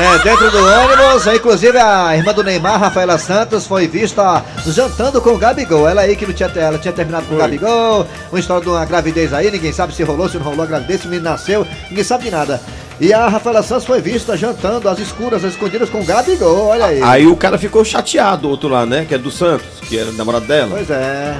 É, 0.01 0.17
dentro 0.23 0.49
do 0.49 0.57
ônibus, 0.57 1.27
inclusive 1.27 1.77
a 1.77 2.17
irmã 2.17 2.33
do 2.33 2.43
Neymar, 2.43 2.79
Rafaela 2.79 3.19
Santos, 3.19 3.67
foi 3.67 3.87
vista 3.87 4.43
jantando 4.65 5.21
com 5.21 5.29
o 5.29 5.37
Gabigol. 5.37 5.87
Ela 5.87 6.01
aí 6.01 6.15
que 6.15 6.25
não 6.25 6.33
tinha, 6.33 6.51
ela 6.55 6.79
tinha 6.79 6.91
terminado 6.91 7.27
com 7.27 7.35
o 7.35 7.37
Gabigol, 7.37 8.07
uma 8.31 8.39
história 8.39 8.63
de 8.63 8.69
uma 8.69 8.83
gravidez 8.83 9.31
aí, 9.31 9.51
ninguém 9.51 9.71
sabe 9.71 9.93
se 9.93 10.01
rolou, 10.01 10.27
se 10.27 10.37
não 10.37 10.45
rolou 10.45 10.63
a 10.63 10.65
gravidez, 10.65 11.01
se 11.01 11.07
o 11.07 11.09
menino 11.11 11.29
nasceu, 11.29 11.67
ninguém 11.87 12.03
sabe 12.03 12.23
de 12.23 12.31
nada. 12.31 12.59
E 13.01 13.11
a 13.11 13.27
Rafaela 13.27 13.63
Santos 13.63 13.85
foi 13.85 13.99
vista 13.99 14.37
jantando 14.37 14.87
às 14.87 14.99
escuras, 14.99 15.43
às 15.43 15.53
escondidas 15.53 15.89
com 15.89 16.01
o 16.01 16.05
Gabigol, 16.05 16.67
olha 16.67 16.85
aí. 16.85 17.01
Aí 17.01 17.25
o 17.25 17.35
cara 17.35 17.57
ficou 17.57 17.83
chateado, 17.83 18.47
o 18.47 18.51
outro 18.51 18.69
lá, 18.69 18.85
né? 18.85 19.05
Que 19.05 19.15
é 19.15 19.17
do 19.17 19.31
Santos, 19.31 19.79
que 19.89 19.97
era 19.97 20.11
namorado 20.11 20.45
dela. 20.45 20.69
Pois 20.69 20.87
é. 20.91 21.35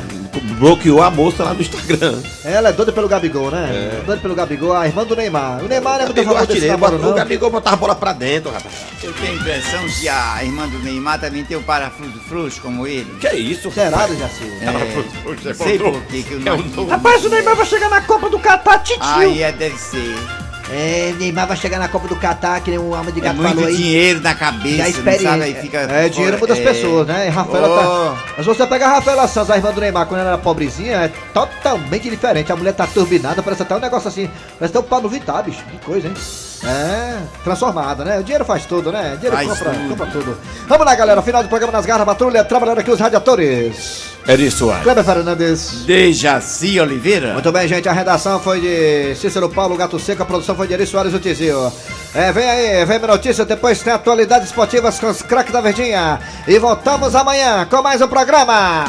Bloqueou 0.58 1.04
a 1.04 1.12
moça 1.12 1.44
lá 1.44 1.54
no 1.54 1.62
Instagram. 1.62 2.20
Ela 2.44 2.70
é 2.70 2.74
doida 2.74 2.92
pelo 2.92 3.08
Gabigol, 3.08 3.52
né? 3.52 3.92
É. 3.94 4.04
Doida 4.04 4.20
pelo 4.20 4.34
Gabigol, 4.34 4.74
a 4.74 4.88
irmã 4.88 5.06
do 5.06 5.16
Neymar. 5.16 5.64
O 5.64 5.68
Neymar 5.68 6.02
é 6.02 6.06
muito 6.06 6.48
desse 6.48 6.66
namoro, 6.66 6.98
não. 6.98 7.12
o 7.12 7.14
Gabigol 7.14 7.52
botava 7.52 7.76
a 7.76 7.80
bola 7.80 7.94
pra 7.94 8.14
dentro, 8.14 8.50
rapaz. 8.50 8.74
Eu 9.04 9.14
tenho 9.14 9.34
a 9.34 9.36
impressão 9.36 9.86
que 10.00 10.10
a 10.10 10.44
irmã 10.44 10.68
do 10.68 10.80
Neymar 10.80 11.20
também 11.20 11.44
tem 11.44 11.58
o 11.58 11.62
parafuso 11.62 12.20
frouxo 12.28 12.60
como 12.60 12.88
ele. 12.88 13.20
Que 13.20 13.28
é 13.28 13.36
isso? 13.36 13.70
Será, 13.70 14.08
Jaci? 14.08 14.52
É, 14.62 14.66
não 14.66 15.54
sei 15.54 15.78
por 15.78 16.02
que 16.06 16.26
eu 16.32 16.40
não... 16.40 16.88
Rapaz, 16.88 17.24
o 17.24 17.30
Neymar 17.30 17.56
vai 17.56 17.68
chegar 17.68 17.90
na 17.92 18.02
Copa 18.02 18.32
do 18.32 18.40
Catar, 18.40 18.80
titio. 18.80 19.04
Aí 19.04 19.44
é, 19.44 19.52
deve 19.52 19.78
ser. 19.78 20.41
É, 20.74 21.14
Neymar 21.20 21.48
vai 21.48 21.58
chegar 21.58 21.78
na 21.80 21.90
Copa 21.90 22.08
do 22.08 22.16
Catar, 22.16 22.62
que 22.62 22.70
nem 22.70 22.80
o 22.80 22.96
alma 22.96 23.12
de 23.12 23.20
É 23.20 23.24
gato 23.24 23.36
muito 23.36 23.50
falou 23.50 23.66
aí. 23.66 23.76
dinheiro 23.76 24.22
na 24.22 24.34
cabeça, 24.34 24.88
experiência. 24.90 25.30
sabe? 25.30 25.44
Aí 25.44 25.54
fica 25.56 25.78
É, 25.80 26.08
dinheiro 26.08 26.40
muda 26.40 26.54
as 26.54 26.60
é. 26.60 26.64
pessoas, 26.64 27.08
né? 27.08 27.28
E 27.28 27.30
Rafaela 27.30 27.68
Oh. 27.70 28.16
tá. 28.16 28.24
Mas 28.38 28.46
você 28.46 28.66
pega 28.66 28.86
a 28.86 28.90
Rafaela 28.94 29.28
Santos, 29.28 29.52
a 29.52 29.58
irmã 29.58 29.72
do 29.72 29.82
Neymar, 29.82 30.06
quando 30.06 30.22
ela 30.22 30.30
era 30.30 30.38
pobrezinha, 30.38 30.96
é 30.98 31.08
totalmente 31.34 32.10
diferente. 32.10 32.52
A 32.52 32.56
mulher 32.56 32.74
tá 32.74 32.88
turbinada, 32.88 33.44
parece 33.44 33.64
até 33.64 33.76
um 33.76 33.80
negócio 33.80 34.08
assim. 34.08 34.30
Parece 34.58 34.78
até 34.78 34.80
o 34.80 34.84
Pablo 34.84 35.10
Vittar, 35.10 35.44
bicho. 35.44 35.62
Que 35.70 35.78
coisa, 35.86 36.08
hein? 36.08 36.14
É, 36.64 37.18
transformada, 37.44 38.06
né? 38.06 38.20
O 38.20 38.24
dinheiro 38.24 38.46
faz 38.46 38.66
tudo, 38.66 38.92
né? 38.92 39.14
O 39.14 39.18
dinheiro 39.18 39.36
Faz 39.36 39.48
compra, 39.50 39.72
tudo. 39.74 39.90
compra 39.90 40.06
tudo. 40.08 40.38
Vamos 40.68 40.86
lá, 40.86 40.96
galera. 40.96 41.22
Final 41.22 41.42
do 41.42 41.50
programa 41.50 41.74
nas 41.74 41.86
garras, 41.86 42.06
patrulha, 42.06 42.44
trabalhando 42.44 42.80
aqui 42.80 42.92
os 42.92 43.00
radiadores. 43.00 44.04
Eri 44.28 44.52
Soares. 44.52 44.84
Kleber 44.84 45.04
Fernandes. 45.04 45.84
Dejaci 45.86 46.80
Oliveira. 46.80 47.34
Muito 47.34 47.52
bem, 47.52 47.68
gente. 47.68 47.90
A 47.90 47.92
redação 47.94 48.40
foi 48.40 48.62
de 48.62 49.16
Cícero 49.16 49.50
Paulo 49.50 49.76
Gato 49.76 49.98
Seco, 50.00 50.22
a 50.22 50.26
produção 50.26 50.56
foi 50.56 50.68
de 50.68 50.74
Eri 50.74 50.86
Soares 50.86 51.14
Utizio. 51.14 51.72
É, 52.14 52.32
vem 52.32 52.48
aí, 52.48 52.86
vem 52.86 53.00
minha 53.00 53.12
notícia, 53.12 53.44
depois 53.44 53.82
tem 53.82 53.92
atualidades 53.94 54.50
esportivas 54.50 55.00
com 55.00 55.08
os 55.08 55.22
craques 55.24 55.52
da 55.52 55.62
Verdinha. 55.62 56.20
E 56.48 56.60
voltamos 56.60 57.16
amanhã 57.16 57.66
com 57.66 57.82
mais 57.82 58.02
um 58.02 58.08
programa. 58.08 58.86